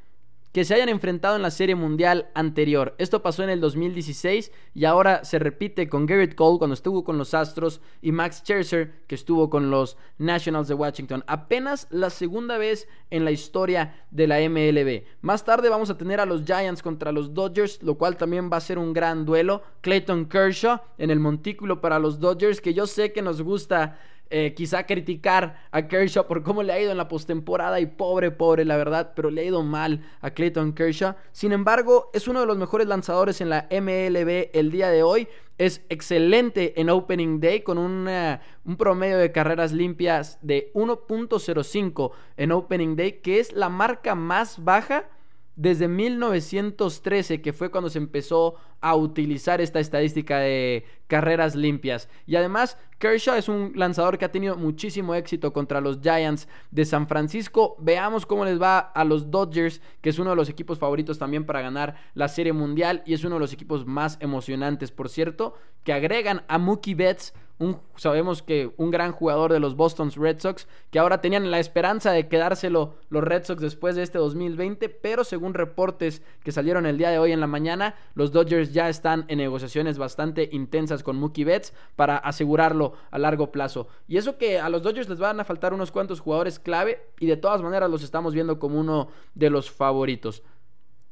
que 0.54 0.64
se 0.64 0.72
hayan 0.72 0.88
enfrentado 0.88 1.34
en 1.34 1.42
la 1.42 1.50
Serie 1.50 1.74
Mundial 1.74 2.28
anterior. 2.32 2.94
Esto 2.98 3.22
pasó 3.22 3.42
en 3.42 3.50
el 3.50 3.60
2016 3.60 4.52
y 4.72 4.84
ahora 4.84 5.24
se 5.24 5.40
repite 5.40 5.88
con 5.88 6.06
Garrett 6.06 6.36
Cole 6.36 6.58
cuando 6.58 6.74
estuvo 6.74 7.02
con 7.02 7.18
los 7.18 7.34
Astros 7.34 7.80
y 8.00 8.12
Max 8.12 8.36
Scherzer 8.36 9.02
que 9.08 9.16
estuvo 9.16 9.50
con 9.50 9.72
los 9.72 9.96
Nationals 10.16 10.68
de 10.68 10.74
Washington. 10.74 11.24
Apenas 11.26 11.88
la 11.90 12.08
segunda 12.08 12.56
vez 12.56 12.86
en 13.10 13.24
la 13.24 13.32
historia 13.32 14.06
de 14.12 14.28
la 14.28 14.38
MLB. 14.48 15.02
Más 15.22 15.44
tarde 15.44 15.68
vamos 15.70 15.90
a 15.90 15.98
tener 15.98 16.20
a 16.20 16.24
los 16.24 16.44
Giants 16.44 16.84
contra 16.84 17.10
los 17.10 17.34
Dodgers, 17.34 17.82
lo 17.82 17.96
cual 17.96 18.16
también 18.16 18.48
va 18.48 18.58
a 18.58 18.60
ser 18.60 18.78
un 18.78 18.92
gran 18.92 19.24
duelo. 19.24 19.60
Clayton 19.80 20.26
Kershaw 20.26 20.78
en 20.98 21.10
el 21.10 21.18
montículo 21.18 21.80
para 21.80 21.98
los 21.98 22.20
Dodgers, 22.20 22.60
que 22.60 22.74
yo 22.74 22.86
sé 22.86 23.12
que 23.12 23.22
nos 23.22 23.42
gusta 23.42 23.98
eh, 24.30 24.54
quizá 24.54 24.86
criticar 24.86 25.62
a 25.70 25.86
Kershaw 25.86 26.26
por 26.26 26.42
cómo 26.42 26.62
le 26.62 26.72
ha 26.72 26.80
ido 26.80 26.90
en 26.90 26.96
la 26.96 27.08
postemporada 27.08 27.78
y 27.80 27.86
pobre, 27.86 28.30
pobre, 28.30 28.64
la 28.64 28.76
verdad, 28.76 29.12
pero 29.14 29.30
le 29.30 29.42
ha 29.42 29.44
ido 29.44 29.62
mal 29.62 30.04
a 30.20 30.30
Clayton 30.30 30.72
Kershaw. 30.72 31.14
Sin 31.32 31.52
embargo, 31.52 32.10
es 32.12 32.26
uno 32.26 32.40
de 32.40 32.46
los 32.46 32.56
mejores 32.56 32.86
lanzadores 32.86 33.40
en 33.40 33.50
la 33.50 33.68
MLB 33.70 34.50
el 34.52 34.70
día 34.70 34.90
de 34.90 35.02
hoy. 35.02 35.28
Es 35.56 35.82
excelente 35.88 36.80
en 36.80 36.90
Opening 36.90 37.38
Day 37.38 37.60
con 37.60 37.78
un 37.78 38.76
promedio 38.76 39.18
de 39.18 39.30
carreras 39.30 39.72
limpias 39.72 40.38
de 40.42 40.72
1.05 40.74 42.10
en 42.36 42.50
Opening 42.50 42.96
Day, 42.96 43.20
que 43.20 43.38
es 43.38 43.52
la 43.52 43.68
marca 43.68 44.16
más 44.16 44.64
baja 44.64 45.04
desde 45.56 45.88
1913, 45.88 47.40
que 47.40 47.52
fue 47.52 47.70
cuando 47.70 47.90
se 47.90 47.98
empezó 47.98 48.56
a 48.80 48.96
utilizar 48.96 49.60
esta 49.60 49.80
estadística 49.80 50.38
de 50.38 50.84
carreras 51.06 51.54
limpias. 51.54 52.08
Y 52.26 52.36
además, 52.36 52.76
Kershaw 52.98 53.36
es 53.36 53.48
un 53.48 53.72
lanzador 53.76 54.18
que 54.18 54.24
ha 54.24 54.32
tenido 54.32 54.56
muchísimo 54.56 55.14
éxito 55.14 55.52
contra 55.52 55.80
los 55.80 56.00
Giants 56.00 56.48
de 56.70 56.84
San 56.84 57.06
Francisco. 57.06 57.76
Veamos 57.78 58.26
cómo 58.26 58.44
les 58.44 58.60
va 58.60 58.78
a 58.78 59.04
los 59.04 59.30
Dodgers, 59.30 59.80
que 60.00 60.10
es 60.10 60.18
uno 60.18 60.30
de 60.30 60.36
los 60.36 60.48
equipos 60.48 60.78
favoritos 60.78 61.18
también 61.18 61.44
para 61.44 61.62
ganar 61.62 61.96
la 62.14 62.28
Serie 62.28 62.52
Mundial 62.52 63.02
y 63.06 63.14
es 63.14 63.24
uno 63.24 63.36
de 63.36 63.40
los 63.40 63.52
equipos 63.52 63.86
más 63.86 64.18
emocionantes, 64.20 64.90
por 64.90 65.08
cierto, 65.08 65.54
que 65.82 65.92
agregan 65.92 66.44
a 66.48 66.58
Mookie 66.58 66.94
Betts 66.94 67.34
sabemos 67.96 68.42
que 68.42 68.72
un 68.76 68.90
gran 68.90 69.12
jugador 69.12 69.52
de 69.52 69.60
los 69.60 69.76
Boston 69.76 70.10
Red 70.14 70.40
Sox, 70.40 70.66
que 70.90 70.98
ahora 70.98 71.20
tenían 71.20 71.50
la 71.50 71.60
esperanza 71.60 72.10
de 72.10 72.28
quedárselo 72.28 72.94
los 73.10 73.22
Red 73.22 73.44
Sox 73.44 73.62
después 73.62 73.94
de 73.94 74.02
este 74.02 74.18
2020, 74.18 74.88
pero 74.88 75.24
según 75.24 75.54
reportes 75.54 76.22
que 76.42 76.52
salieron 76.52 76.86
el 76.86 76.98
día 76.98 77.10
de 77.10 77.18
hoy 77.18 77.32
en 77.32 77.40
la 77.40 77.46
mañana, 77.46 77.94
los 78.14 78.32
Dodgers 78.32 78.72
ya 78.72 78.88
están 78.88 79.24
en 79.28 79.38
negociaciones 79.38 79.98
bastante 79.98 80.48
intensas 80.52 81.02
con 81.02 81.16
Mookie 81.16 81.44
Betts 81.44 81.72
para 81.96 82.16
asegurarlo 82.16 82.94
a 83.10 83.18
largo 83.18 83.52
plazo. 83.52 83.86
Y 84.08 84.16
eso 84.16 84.36
que 84.36 84.58
a 84.58 84.68
los 84.68 84.82
Dodgers 84.82 85.08
les 85.08 85.18
van 85.18 85.38
a 85.38 85.44
faltar 85.44 85.72
unos 85.72 85.92
cuantos 85.92 86.20
jugadores 86.20 86.58
clave 86.58 87.06
y 87.20 87.26
de 87.26 87.36
todas 87.36 87.62
maneras 87.62 87.90
los 87.90 88.02
estamos 88.02 88.34
viendo 88.34 88.58
como 88.58 88.80
uno 88.80 89.08
de 89.34 89.50
los 89.50 89.70
favoritos. 89.70 90.42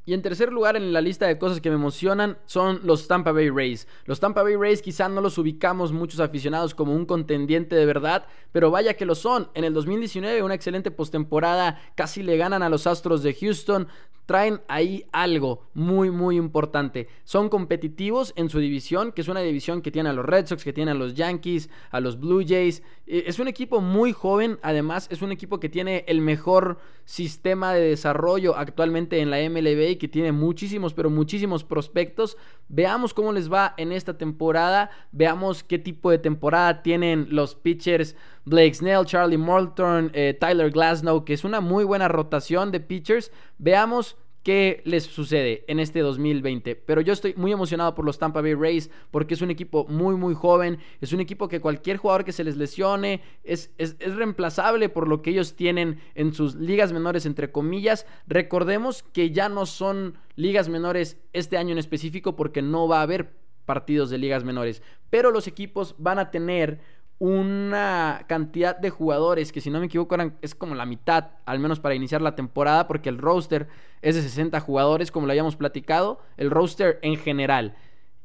Y 0.04 0.14
en 0.14 0.22
tercer 0.22 0.52
lugar 0.52 0.74
en 0.74 0.92
la 0.92 1.00
lista 1.00 1.28
de 1.28 1.38
cosas 1.38 1.60
que 1.60 1.70
me 1.70 1.76
emocionan 1.76 2.36
son 2.44 2.80
los 2.82 3.06
Tampa 3.06 3.30
Bay 3.30 3.50
Rays. 3.50 3.86
Los 4.04 4.18
Tampa 4.18 4.42
Bay 4.42 4.56
Rays 4.56 4.82
quizá 4.82 5.08
no 5.08 5.20
los 5.20 5.38
ubicamos 5.38 5.92
muchos 5.92 6.18
aficionados 6.18 6.74
como 6.74 6.92
un 6.92 7.06
contendiente 7.06 7.76
de 7.76 7.86
verdad, 7.86 8.26
pero 8.50 8.72
vaya 8.72 8.94
que 8.94 9.04
lo 9.04 9.14
son. 9.14 9.48
En 9.54 9.62
el 9.62 9.72
2019 9.74 10.42
una 10.42 10.54
excelente 10.54 10.90
postemporada, 10.90 11.80
casi 11.94 12.24
le 12.24 12.36
ganan 12.36 12.64
a 12.64 12.68
los 12.68 12.88
Astros 12.88 13.22
de 13.22 13.32
Houston, 13.34 13.86
traen 14.26 14.60
ahí 14.68 15.04
algo 15.12 15.68
muy 15.74 16.10
muy 16.10 16.36
importante. 16.36 17.08
Son 17.24 17.48
competitivos 17.48 18.32
en 18.36 18.48
su 18.48 18.58
división, 18.58 19.12
que 19.12 19.20
es 19.20 19.28
una 19.28 19.40
división 19.40 19.82
que 19.82 19.90
tiene 19.90 20.08
a 20.08 20.12
los 20.12 20.24
Red 20.24 20.46
Sox, 20.46 20.64
que 20.64 20.72
tiene 20.72 20.92
a 20.92 20.94
los 20.94 21.14
Yankees, 21.14 21.70
a 21.90 22.00
los 22.00 22.18
Blue 22.18 22.44
Jays. 22.46 22.82
Eh, 23.06 23.24
es 23.26 23.38
un 23.38 23.48
equipo 23.48 23.80
muy 23.80 24.12
joven, 24.12 24.58
además 24.62 25.08
es 25.10 25.22
un 25.22 25.32
equipo 25.32 25.60
que 25.60 25.68
tiene 25.68 26.04
el 26.06 26.20
mejor 26.20 26.78
sistema 27.04 27.72
de 27.72 27.80
desarrollo 27.88 28.56
actualmente 28.56 29.20
en 29.20 29.30
la 29.30 29.38
MLB 29.38 29.91
que 29.96 30.08
tiene 30.08 30.32
muchísimos, 30.32 30.94
pero 30.94 31.10
muchísimos 31.10 31.64
prospectos. 31.64 32.36
Veamos 32.68 33.14
cómo 33.14 33.32
les 33.32 33.52
va 33.52 33.74
en 33.76 33.92
esta 33.92 34.18
temporada, 34.18 34.90
veamos 35.12 35.62
qué 35.62 35.78
tipo 35.78 36.10
de 36.10 36.18
temporada 36.18 36.82
tienen 36.82 37.28
los 37.30 37.54
pitchers 37.54 38.16
Blake 38.44 38.74
Snell, 38.74 39.04
Charlie 39.04 39.38
Morton, 39.38 40.10
eh, 40.14 40.36
Tyler 40.38 40.70
Glasnow, 40.70 41.24
que 41.24 41.34
es 41.34 41.44
una 41.44 41.60
muy 41.60 41.84
buena 41.84 42.08
rotación 42.08 42.72
de 42.72 42.80
pitchers. 42.80 43.30
Veamos 43.58 44.16
qué 44.42 44.82
les 44.84 45.04
sucede 45.04 45.64
en 45.68 45.78
este 45.78 46.00
2020. 46.00 46.76
Pero 46.76 47.00
yo 47.00 47.12
estoy 47.12 47.34
muy 47.36 47.52
emocionado 47.52 47.94
por 47.94 48.04
los 48.04 48.18
Tampa 48.18 48.40
Bay 48.40 48.54
Rays 48.54 48.90
porque 49.10 49.34
es 49.34 49.42
un 49.42 49.50
equipo 49.50 49.86
muy, 49.88 50.16
muy 50.16 50.34
joven. 50.34 50.78
Es 51.00 51.12
un 51.12 51.20
equipo 51.20 51.48
que 51.48 51.60
cualquier 51.60 51.96
jugador 51.96 52.24
que 52.24 52.32
se 52.32 52.44
les 52.44 52.56
lesione 52.56 53.22
es, 53.44 53.72
es, 53.78 53.96
es, 54.00 54.14
reemplazable 54.14 54.88
por 54.88 55.08
lo 55.08 55.22
que 55.22 55.30
ellos 55.30 55.54
tienen 55.54 56.00
en 56.14 56.34
sus 56.34 56.54
ligas 56.56 56.92
menores, 56.92 57.26
entre 57.26 57.52
comillas. 57.52 58.06
Recordemos 58.26 59.02
que 59.02 59.30
ya 59.30 59.48
no 59.48 59.66
son 59.66 60.18
ligas 60.36 60.68
menores 60.68 61.18
este 61.32 61.56
año 61.56 61.72
en 61.72 61.78
específico 61.78 62.36
porque 62.36 62.62
no 62.62 62.88
va 62.88 62.98
a 63.00 63.02
haber 63.02 63.34
partidos 63.64 64.10
de 64.10 64.18
ligas 64.18 64.44
menores. 64.44 64.82
Pero 65.10 65.30
los 65.30 65.46
equipos 65.46 65.94
van 65.98 66.18
a 66.18 66.30
tener 66.30 66.80
una 67.22 68.24
cantidad 68.26 68.76
de 68.76 68.90
jugadores 68.90 69.52
que 69.52 69.60
si 69.60 69.70
no 69.70 69.78
me 69.78 69.86
equivoco 69.86 70.16
es 70.40 70.56
como 70.56 70.74
la 70.74 70.86
mitad, 70.86 71.30
al 71.46 71.60
menos 71.60 71.78
para 71.78 71.94
iniciar 71.94 72.20
la 72.20 72.34
temporada, 72.34 72.88
porque 72.88 73.10
el 73.10 73.18
roster 73.18 73.68
es 74.00 74.16
de 74.16 74.22
60 74.22 74.58
jugadores, 74.58 75.12
como 75.12 75.26
lo 75.26 75.30
habíamos 75.30 75.54
platicado, 75.54 76.18
el 76.36 76.50
roster 76.50 76.98
en 77.02 77.16
general. 77.16 77.76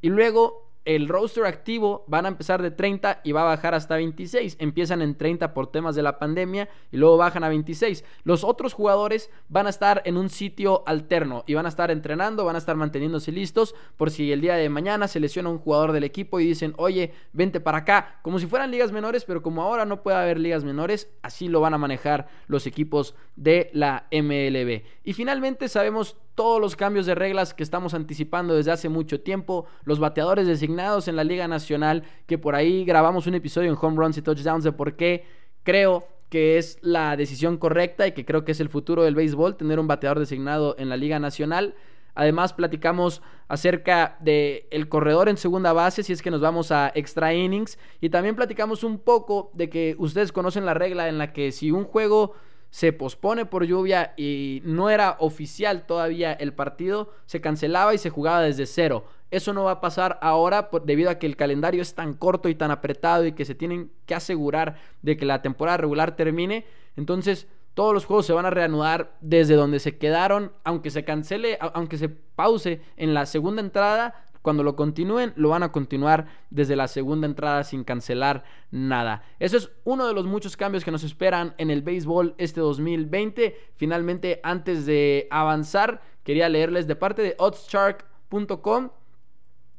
Y 0.02 0.10
luego 0.10 0.67
el 0.88 1.10
roster 1.10 1.46
activo 1.46 2.06
van 2.08 2.26
a 2.26 2.30
empezar 2.30 2.62
de 2.62 2.72
30 2.72 3.20
y 3.26 3.34
va 3.34 3.42
a 3.42 3.56
bajar 3.56 3.76
hasta 3.76 3.98
26. 3.98 4.56
Empiezan 4.58 5.02
en 5.02 5.18
30 5.18 5.54
por 5.54 5.68
temas 5.68 5.96
de 5.96 6.02
la 6.02 6.18
pandemia 6.18 6.70
y 6.94 6.98
luego 6.98 7.18
bajan 7.18 7.44
a 7.44 7.50
26. 7.50 8.06
Los 8.24 8.46
otros 8.46 8.74
jugadores 8.74 9.30
van 9.50 9.68
a 9.68 9.70
estar 9.70 10.02
en 10.06 10.16
un 10.16 10.30
sitio 10.30 10.84
alterno 10.88 11.44
y 11.46 11.56
van 11.56 11.66
a 11.66 11.70
estar 11.70 11.92
entrenando, 11.92 12.46
van 12.46 12.56
a 12.56 12.60
estar 12.60 12.78
manteniéndose 12.78 13.34
listos 13.34 13.76
por 13.98 14.12
si 14.12 14.32
el 14.32 14.40
día 14.40 14.56
de 14.56 14.70
mañana 14.70 15.10
se 15.10 15.20
lesiona 15.20 15.50
un 15.50 15.58
jugador 15.58 15.92
del 15.92 16.06
equipo 16.06 16.40
y 16.40 16.46
dicen, 16.46 16.74
oye, 16.78 17.12
vente 17.34 17.60
para 17.60 17.80
acá, 17.80 18.20
como 18.22 18.40
si 18.40 18.48
fueran 18.48 18.72
ligas 18.72 18.94
menores, 18.94 19.26
pero 19.26 19.42
como 19.42 19.64
ahora 19.64 19.84
no 19.84 20.02
puede 20.02 20.16
haber 20.16 20.40
ligas 20.40 20.64
menores, 20.64 21.10
así 21.22 21.50
lo 21.50 21.60
van 21.60 21.74
a 21.74 21.78
manejar 21.78 22.30
los 22.48 22.66
equipos 22.66 23.14
de 23.36 23.70
la 23.74 24.08
MLB. 24.10 24.84
Y 25.04 25.12
finalmente 25.12 25.68
sabemos 25.68 26.16
todos 26.34 26.62
los 26.62 26.76
cambios 26.76 27.08
de 27.08 27.16
reglas 27.16 27.56
que 27.56 27.64
estamos 27.64 27.96
anticipando 27.96 28.54
desde 28.54 28.72
hace 28.72 28.90
mucho 28.90 29.22
tiempo, 29.22 29.66
los 29.84 30.00
bateadores 30.00 30.46
designados 30.46 30.77
en 30.80 31.16
la 31.16 31.24
Liga 31.24 31.48
Nacional, 31.48 32.04
que 32.28 32.38
por 32.38 32.54
ahí 32.54 32.86
grabamos 32.86 33.26
un 33.26 33.34
episodio 33.34 33.70
en 33.70 33.78
home 33.80 33.98
runs 33.98 34.18
y 34.18 34.22
touchdowns 34.22 34.64
de 34.64 34.72
por 34.72 34.96
qué 34.96 35.26
creo 35.64 36.08
que 36.30 36.60
es 36.60 36.78
la 36.82 37.18
decisión 37.18 37.58
correcta 37.58 38.06
y 38.06 38.12
que 38.12 38.26
creo 38.26 38.46
que 38.46 38.52
es 38.52 38.60
el 38.60 38.70
futuro 38.70 39.04
del 39.04 39.16
béisbol, 39.16 39.58
tener 39.58 39.80
un 39.80 39.88
bateador 39.88 40.20
designado 40.20 40.76
en 40.78 40.90
la 40.90 40.98
Liga 40.98 41.18
Nacional. 41.20 41.74
Además, 42.14 42.54
platicamos 42.54 43.24
acerca 43.48 44.18
de 44.20 44.68
el 44.70 44.88
corredor 44.88 45.30
en 45.30 45.38
segunda 45.38 45.74
base, 45.74 46.04
si 46.04 46.14
es 46.14 46.22
que 46.22 46.32
nos 46.32 46.42
vamos 46.42 46.72
a 46.72 46.92
extra 46.94 47.34
innings. 47.34 47.80
Y 48.00 48.10
también 48.10 48.36
platicamos 48.36 48.84
un 48.84 49.00
poco 49.00 49.50
de 49.54 49.70
que 49.70 49.96
ustedes 49.98 50.32
conocen 50.32 50.66
la 50.66 50.76
regla 50.76 51.10
en 51.10 51.18
la 51.18 51.34
que 51.34 51.52
si 51.52 51.72
un 51.72 51.86
juego 51.86 52.34
se 52.70 52.94
pospone 52.94 53.46
por 53.46 53.66
lluvia 53.66 54.14
y 54.18 54.62
no 54.66 54.90
era 54.90 55.16
oficial 55.20 55.86
todavía 55.88 56.34
el 56.34 56.54
partido, 56.54 57.12
se 57.26 57.42
cancelaba 57.42 57.94
y 57.94 57.98
se 57.98 58.10
jugaba 58.10 58.42
desde 58.42 58.66
cero. 58.66 59.06
Eso 59.30 59.54
no 59.54 59.66
va 59.66 59.72
a 59.72 59.82
pasar 59.82 60.18
ahora 60.22 60.70
debido 60.86 61.10
a 61.10 61.16
que 61.16 61.28
el 61.28 61.36
calendario 61.36 61.82
es 61.82 61.96
tan 61.96 62.14
corto 62.14 62.50
y 62.50 62.56
tan 62.56 62.72
apretado 62.72 63.26
y 63.26 63.34
que 63.34 63.46
se 63.46 63.56
tienen 63.56 63.92
que 64.06 64.16
asegurar 64.16 64.78
de 65.02 65.18
que 65.18 65.26
la 65.26 65.42
temporada 65.42 65.78
regular 65.78 66.16
termine. 66.16 66.66
Entonces, 66.96 67.48
todos 67.74 67.94
los 67.94 68.06
juegos 68.06 68.26
se 68.26 68.34
van 68.34 68.46
a 68.46 68.50
reanudar 68.50 69.16
desde 69.22 69.56
donde 69.56 69.80
se 69.80 69.98
quedaron, 69.98 70.52
aunque 70.64 70.90
se 70.90 71.04
cancele, 71.04 71.58
aunque 71.60 71.98
se 71.98 72.10
pause 72.10 72.82
en 72.96 73.14
la 73.14 73.26
segunda 73.26 73.62
entrada, 73.62 74.24
cuando 74.42 74.64
lo 74.64 74.78
continúen, 74.78 75.34
lo 75.36 75.50
van 75.50 75.64
a 75.64 75.74
continuar 75.74 76.28
desde 76.50 76.78
la 76.78 76.88
segunda 76.88 77.28
entrada 77.28 77.66
sin 77.66 77.84
cancelar 77.84 78.46
nada. 78.72 79.24
Eso 79.40 79.58
es 79.58 79.70
uno 79.84 80.08
de 80.08 80.14
los 80.14 80.26
muchos 80.26 80.56
cambios 80.56 80.86
que 80.86 80.92
nos 80.92 81.04
esperan 81.04 81.54
en 81.58 81.70
el 81.70 81.82
béisbol 81.82 82.34
este 82.38 82.62
2020. 82.62 83.58
Finalmente, 83.76 84.40
antes 84.44 84.86
de 84.86 85.28
avanzar, 85.32 86.02
quería 86.24 86.48
leerles 86.48 86.88
de 86.88 86.96
parte 86.96 87.22
de 87.24 87.36
oddschark.com 87.38 88.92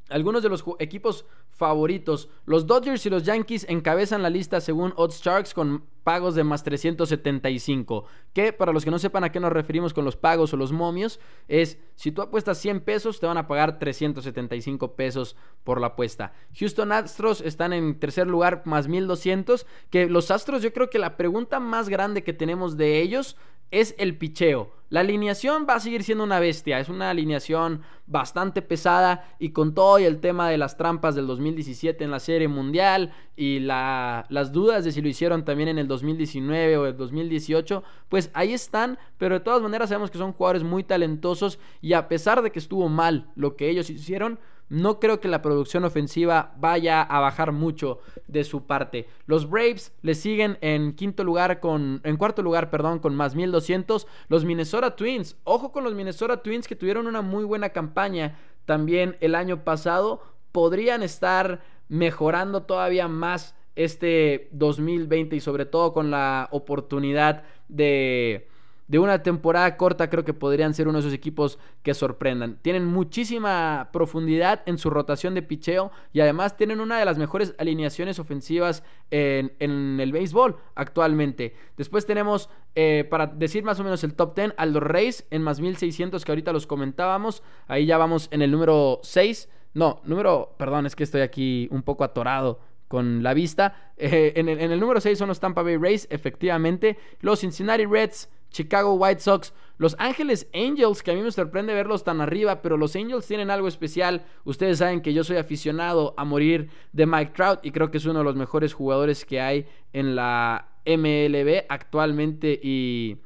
algunos 0.08 0.42
de 0.42 0.48
los 0.48 0.64
equipos 0.78 1.24
favoritos. 1.50 2.28
Los 2.46 2.66
Dodgers 2.66 3.04
y 3.06 3.10
los 3.10 3.24
Yankees 3.24 3.66
encabezan 3.68 4.22
la 4.22 4.30
lista 4.30 4.60
según 4.60 4.92
Odds 4.96 5.20
Sharks 5.20 5.54
con 5.54 5.84
pagos 6.04 6.34
de 6.34 6.44
más 6.44 6.62
375. 6.62 8.04
Que 8.32 8.52
para 8.52 8.72
los 8.72 8.84
que 8.84 8.90
no 8.90 8.98
sepan 8.98 9.24
a 9.24 9.32
qué 9.32 9.40
nos 9.40 9.52
referimos 9.52 9.92
con 9.92 10.04
los 10.04 10.16
pagos 10.16 10.54
o 10.54 10.56
los 10.56 10.72
momios, 10.72 11.20
es 11.48 11.78
si 11.96 12.12
tú 12.12 12.22
apuestas 12.22 12.58
100 12.58 12.80
pesos, 12.80 13.20
te 13.20 13.26
van 13.26 13.36
a 13.36 13.46
pagar 13.46 13.78
375 13.78 14.94
pesos 14.94 15.36
por 15.64 15.80
la 15.80 15.88
apuesta. 15.88 16.32
Houston 16.58 16.92
Astros 16.92 17.40
están 17.40 17.72
en 17.72 17.98
tercer 17.98 18.26
lugar 18.26 18.62
más 18.64 18.88
1200. 18.88 19.66
Que 19.90 20.08
los 20.08 20.30
Astros, 20.30 20.62
yo 20.62 20.72
creo 20.72 20.90
que 20.90 20.98
la 20.98 21.16
pregunta 21.16 21.60
más 21.60 21.88
grande 21.88 22.22
que 22.22 22.32
tenemos 22.32 22.76
de 22.76 23.02
ellos 23.02 23.36
es 23.70 23.94
el 23.98 24.16
picheo. 24.16 24.72
La 24.90 25.00
alineación 25.00 25.66
va 25.68 25.74
a 25.74 25.80
seguir 25.80 26.02
siendo 26.02 26.24
una 26.24 26.40
bestia, 26.40 26.80
es 26.80 26.88
una 26.88 27.10
alineación 27.10 27.82
bastante 28.06 28.62
pesada 28.62 29.36
y 29.38 29.50
con 29.50 29.74
todo 29.74 29.98
y 29.98 30.04
el 30.04 30.18
tema 30.18 30.48
de 30.48 30.56
las 30.56 30.78
trampas 30.78 31.14
del 31.14 31.26
2017 31.26 32.02
en 32.02 32.10
la 32.10 32.20
Serie 32.20 32.48
Mundial 32.48 33.12
y 33.36 33.58
las 33.60 34.52
dudas 34.52 34.86
de 34.86 34.92
si 34.92 35.02
lo 35.02 35.08
hicieron 35.08 35.44
también 35.44 35.68
en 35.68 35.78
el 35.78 35.88
2019 35.88 36.78
o 36.78 36.86
el 36.86 36.96
2018, 36.96 37.82
pues 38.08 38.30
ahí 38.32 38.54
están, 38.54 38.98
pero 39.18 39.34
de 39.34 39.44
todas 39.44 39.60
maneras 39.60 39.90
sabemos 39.90 40.10
que 40.10 40.16
son 40.16 40.32
jugadores 40.32 40.62
muy 40.62 40.84
talentosos 40.84 41.58
y 41.82 41.92
a 41.92 42.08
pesar 42.08 42.40
de 42.40 42.50
que 42.50 42.58
estuvo 42.58 42.88
mal 42.88 43.30
lo 43.36 43.56
que 43.56 43.68
ellos 43.68 43.90
hicieron, 43.90 44.38
no 44.68 45.00
creo 45.00 45.20
que 45.20 45.28
la 45.28 45.42
producción 45.42 45.84
ofensiva 45.84 46.54
vaya 46.58 47.02
a 47.02 47.20
bajar 47.20 47.52
mucho 47.52 48.00
de 48.26 48.44
su 48.44 48.66
parte. 48.66 49.08
Los 49.26 49.48
Braves 49.48 49.92
le 50.02 50.14
siguen 50.14 50.58
en 50.60 50.94
quinto 50.94 51.24
lugar 51.24 51.60
con 51.60 52.00
en 52.04 52.16
cuarto 52.16 52.42
lugar, 52.42 52.70
perdón, 52.70 52.98
con 52.98 53.14
más 53.14 53.34
1200. 53.34 54.06
Los 54.28 54.44
Minnesota 54.44 54.94
Twins, 54.96 55.36
ojo 55.44 55.72
con 55.72 55.84
los 55.84 55.94
Minnesota 55.94 56.42
Twins 56.42 56.68
que 56.68 56.76
tuvieron 56.76 57.06
una 57.06 57.22
muy 57.22 57.44
buena 57.44 57.70
campaña 57.70 58.38
también 58.64 59.16
el 59.20 59.34
año 59.34 59.64
pasado, 59.64 60.22
podrían 60.52 61.02
estar 61.02 61.62
mejorando 61.88 62.64
todavía 62.64 63.08
más 63.08 63.54
este 63.76 64.48
2020 64.52 65.36
y 65.36 65.40
sobre 65.40 65.64
todo 65.64 65.92
con 65.92 66.10
la 66.10 66.48
oportunidad 66.50 67.44
de 67.68 68.48
de 68.88 68.98
una 68.98 69.22
temporada 69.22 69.76
corta 69.76 70.10
creo 70.10 70.24
que 70.24 70.34
podrían 70.34 70.74
ser 70.74 70.88
uno 70.88 70.98
de 70.98 71.00
esos 71.00 71.12
equipos 71.12 71.58
que 71.82 71.94
sorprendan. 71.94 72.58
Tienen 72.62 72.86
muchísima 72.86 73.90
profundidad 73.92 74.62
en 74.66 74.78
su 74.78 74.90
rotación 74.90 75.34
de 75.34 75.42
picheo 75.42 75.92
y 76.12 76.20
además 76.20 76.56
tienen 76.56 76.80
una 76.80 76.98
de 76.98 77.04
las 77.04 77.18
mejores 77.18 77.54
alineaciones 77.58 78.18
ofensivas 78.18 78.82
en, 79.10 80.00
el 80.00 80.12
béisbol 80.12 80.56
actualmente. 80.74 81.54
Después 81.76 82.06
tenemos, 82.06 82.48
eh, 82.74 83.06
para 83.08 83.26
decir 83.26 83.62
más 83.62 83.78
o 83.78 83.84
menos 83.84 84.02
el 84.04 84.14
top 84.14 84.34
10, 84.34 84.54
a 84.56 84.66
los 84.66 84.82
Reyes 84.82 85.26
en 85.30 85.42
más 85.42 85.60
1600 85.60 86.24
que 86.24 86.32
ahorita 86.32 86.52
los 86.52 86.66
comentábamos. 86.66 87.42
Ahí 87.66 87.84
ya 87.84 87.98
vamos 87.98 88.28
en 88.30 88.42
el 88.42 88.50
número 88.50 89.00
6. 89.02 89.50
No, 89.74 90.00
número, 90.04 90.54
perdón, 90.58 90.86
es 90.86 90.96
que 90.96 91.04
estoy 91.04 91.20
aquí 91.20 91.68
un 91.70 91.82
poco 91.82 92.04
atorado 92.04 92.60
con 92.88 93.22
la 93.22 93.34
vista. 93.34 93.84
Eh, 94.00 94.34
en, 94.36 94.48
el, 94.48 94.60
en, 94.60 94.70
el, 94.70 94.78
número 94.78 95.00
6 95.00 95.18
son 95.18 95.26
los 95.26 95.40
Tampa 95.40 95.60
Bay 95.60 95.76
Rays, 95.76 96.06
efectivamente. 96.08 96.96
Los 97.20 97.40
Cincinnati 97.40 97.84
Reds 97.84 98.28
Chicago 98.50 98.94
White 98.94 99.20
Sox, 99.20 99.52
Los 99.76 99.96
Ángeles 99.98 100.48
Angels, 100.54 101.02
que 101.02 101.10
a 101.10 101.14
mí 101.14 101.22
me 101.22 101.30
sorprende 101.30 101.74
verlos 101.74 102.04
tan 102.04 102.20
arriba, 102.20 102.62
pero 102.62 102.76
los 102.76 102.96
Angels 102.96 103.26
tienen 103.26 103.50
algo 103.50 103.68
especial. 103.68 104.24
Ustedes 104.44 104.78
saben 104.78 105.00
que 105.00 105.12
yo 105.12 105.24
soy 105.24 105.36
aficionado 105.36 106.14
a 106.16 106.24
morir 106.24 106.70
de 106.92 107.06
Mike 107.06 107.32
Trout 107.34 107.60
y 107.64 107.70
creo 107.70 107.90
que 107.90 107.98
es 107.98 108.06
uno 108.06 108.20
de 108.20 108.24
los 108.24 108.36
mejores 108.36 108.74
jugadores 108.74 109.24
que 109.24 109.40
hay 109.40 109.66
en 109.92 110.16
la 110.16 110.68
MLB 110.86 111.64
actualmente 111.68 112.58
y, 112.62 113.18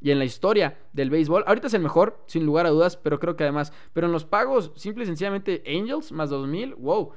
y 0.00 0.10
en 0.10 0.18
la 0.18 0.24
historia 0.24 0.78
del 0.92 1.10
béisbol. 1.10 1.44
Ahorita 1.46 1.66
es 1.66 1.74
el 1.74 1.82
mejor, 1.82 2.22
sin 2.26 2.46
lugar 2.46 2.66
a 2.66 2.70
dudas, 2.70 2.96
pero 2.96 3.20
creo 3.20 3.36
que 3.36 3.44
además, 3.44 3.72
pero 3.92 4.06
en 4.06 4.12
los 4.12 4.24
pagos, 4.24 4.72
simple 4.76 5.04
y 5.04 5.06
sencillamente 5.06 5.62
Angels 5.66 6.12
más 6.12 6.30
2000, 6.30 6.74
wow, 6.76 7.12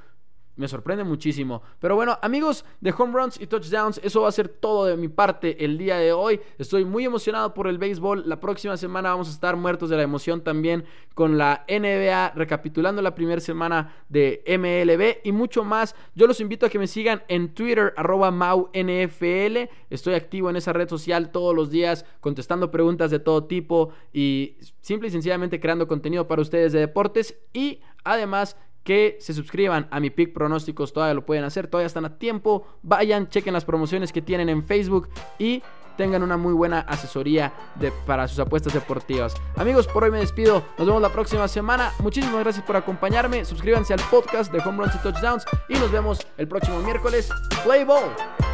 me 0.56 0.68
sorprende 0.68 1.04
muchísimo. 1.04 1.62
Pero 1.80 1.96
bueno, 1.96 2.18
amigos 2.22 2.64
de 2.80 2.94
home 2.96 3.12
runs 3.12 3.40
y 3.40 3.46
touchdowns, 3.46 4.00
eso 4.02 4.22
va 4.22 4.28
a 4.28 4.32
ser 4.32 4.48
todo 4.48 4.84
de 4.86 4.96
mi 4.96 5.08
parte 5.08 5.64
el 5.64 5.78
día 5.78 5.96
de 5.96 6.12
hoy. 6.12 6.40
Estoy 6.58 6.84
muy 6.84 7.04
emocionado 7.04 7.54
por 7.54 7.66
el 7.66 7.78
béisbol. 7.78 8.24
La 8.26 8.40
próxima 8.40 8.76
semana 8.76 9.10
vamos 9.10 9.28
a 9.28 9.32
estar 9.32 9.56
muertos 9.56 9.90
de 9.90 9.96
la 9.96 10.02
emoción 10.02 10.42
también 10.42 10.84
con 11.14 11.38
la 11.38 11.64
NBA, 11.68 12.32
recapitulando 12.34 13.02
la 13.02 13.14
primera 13.14 13.40
semana 13.40 13.94
de 14.08 14.42
MLB 14.46 15.26
y 15.26 15.32
mucho 15.32 15.64
más. 15.64 15.94
Yo 16.14 16.26
los 16.26 16.40
invito 16.40 16.66
a 16.66 16.68
que 16.68 16.78
me 16.78 16.86
sigan 16.86 17.22
en 17.28 17.54
Twitter, 17.54 17.92
arroba 17.96 18.30
MauNFL. 18.30 19.70
Estoy 19.90 20.14
activo 20.14 20.50
en 20.50 20.56
esa 20.56 20.72
red 20.72 20.88
social 20.88 21.30
todos 21.30 21.54
los 21.54 21.70
días, 21.70 22.04
contestando 22.20 22.70
preguntas 22.70 23.10
de 23.10 23.18
todo 23.18 23.44
tipo 23.44 23.90
y 24.12 24.56
simple 24.80 25.08
y 25.08 25.10
sencillamente 25.10 25.60
creando 25.60 25.88
contenido 25.88 26.26
para 26.28 26.42
ustedes 26.42 26.72
de 26.72 26.80
deportes. 26.80 27.36
Y 27.52 27.80
además 28.04 28.56
que 28.84 29.16
se 29.20 29.32
suscriban 29.34 29.88
a 29.90 29.98
mi 29.98 30.10
pick 30.10 30.32
pronósticos, 30.32 30.92
todavía 30.92 31.14
lo 31.14 31.26
pueden 31.26 31.44
hacer, 31.44 31.66
todavía 31.66 31.86
están 31.86 32.04
a 32.04 32.18
tiempo, 32.18 32.66
vayan, 32.82 33.28
chequen 33.28 33.54
las 33.54 33.64
promociones 33.64 34.12
que 34.12 34.22
tienen 34.22 34.48
en 34.48 34.64
Facebook 34.64 35.08
y 35.38 35.62
tengan 35.96 36.22
una 36.22 36.36
muy 36.36 36.52
buena 36.52 36.80
asesoría 36.80 37.52
de, 37.76 37.92
para 38.06 38.28
sus 38.28 38.38
apuestas 38.38 38.74
deportivas. 38.74 39.34
Amigos, 39.56 39.86
por 39.86 40.04
hoy 40.04 40.10
me 40.10 40.18
despido, 40.18 40.62
nos 40.76 40.86
vemos 40.86 41.02
la 41.02 41.10
próxima 41.10 41.48
semana, 41.48 41.92
muchísimas 42.00 42.40
gracias 42.40 42.64
por 42.64 42.76
acompañarme, 42.76 43.44
suscríbanse 43.44 43.94
al 43.94 44.00
podcast 44.10 44.52
de 44.52 44.58
Home 44.58 44.78
Runs 44.78 44.94
y 44.94 44.98
Touchdowns 44.98 45.44
y 45.68 45.74
nos 45.74 45.90
vemos 45.90 46.26
el 46.36 46.48
próximo 46.48 46.80
miércoles, 46.80 47.30
Play 47.64 47.84
Ball. 47.84 48.53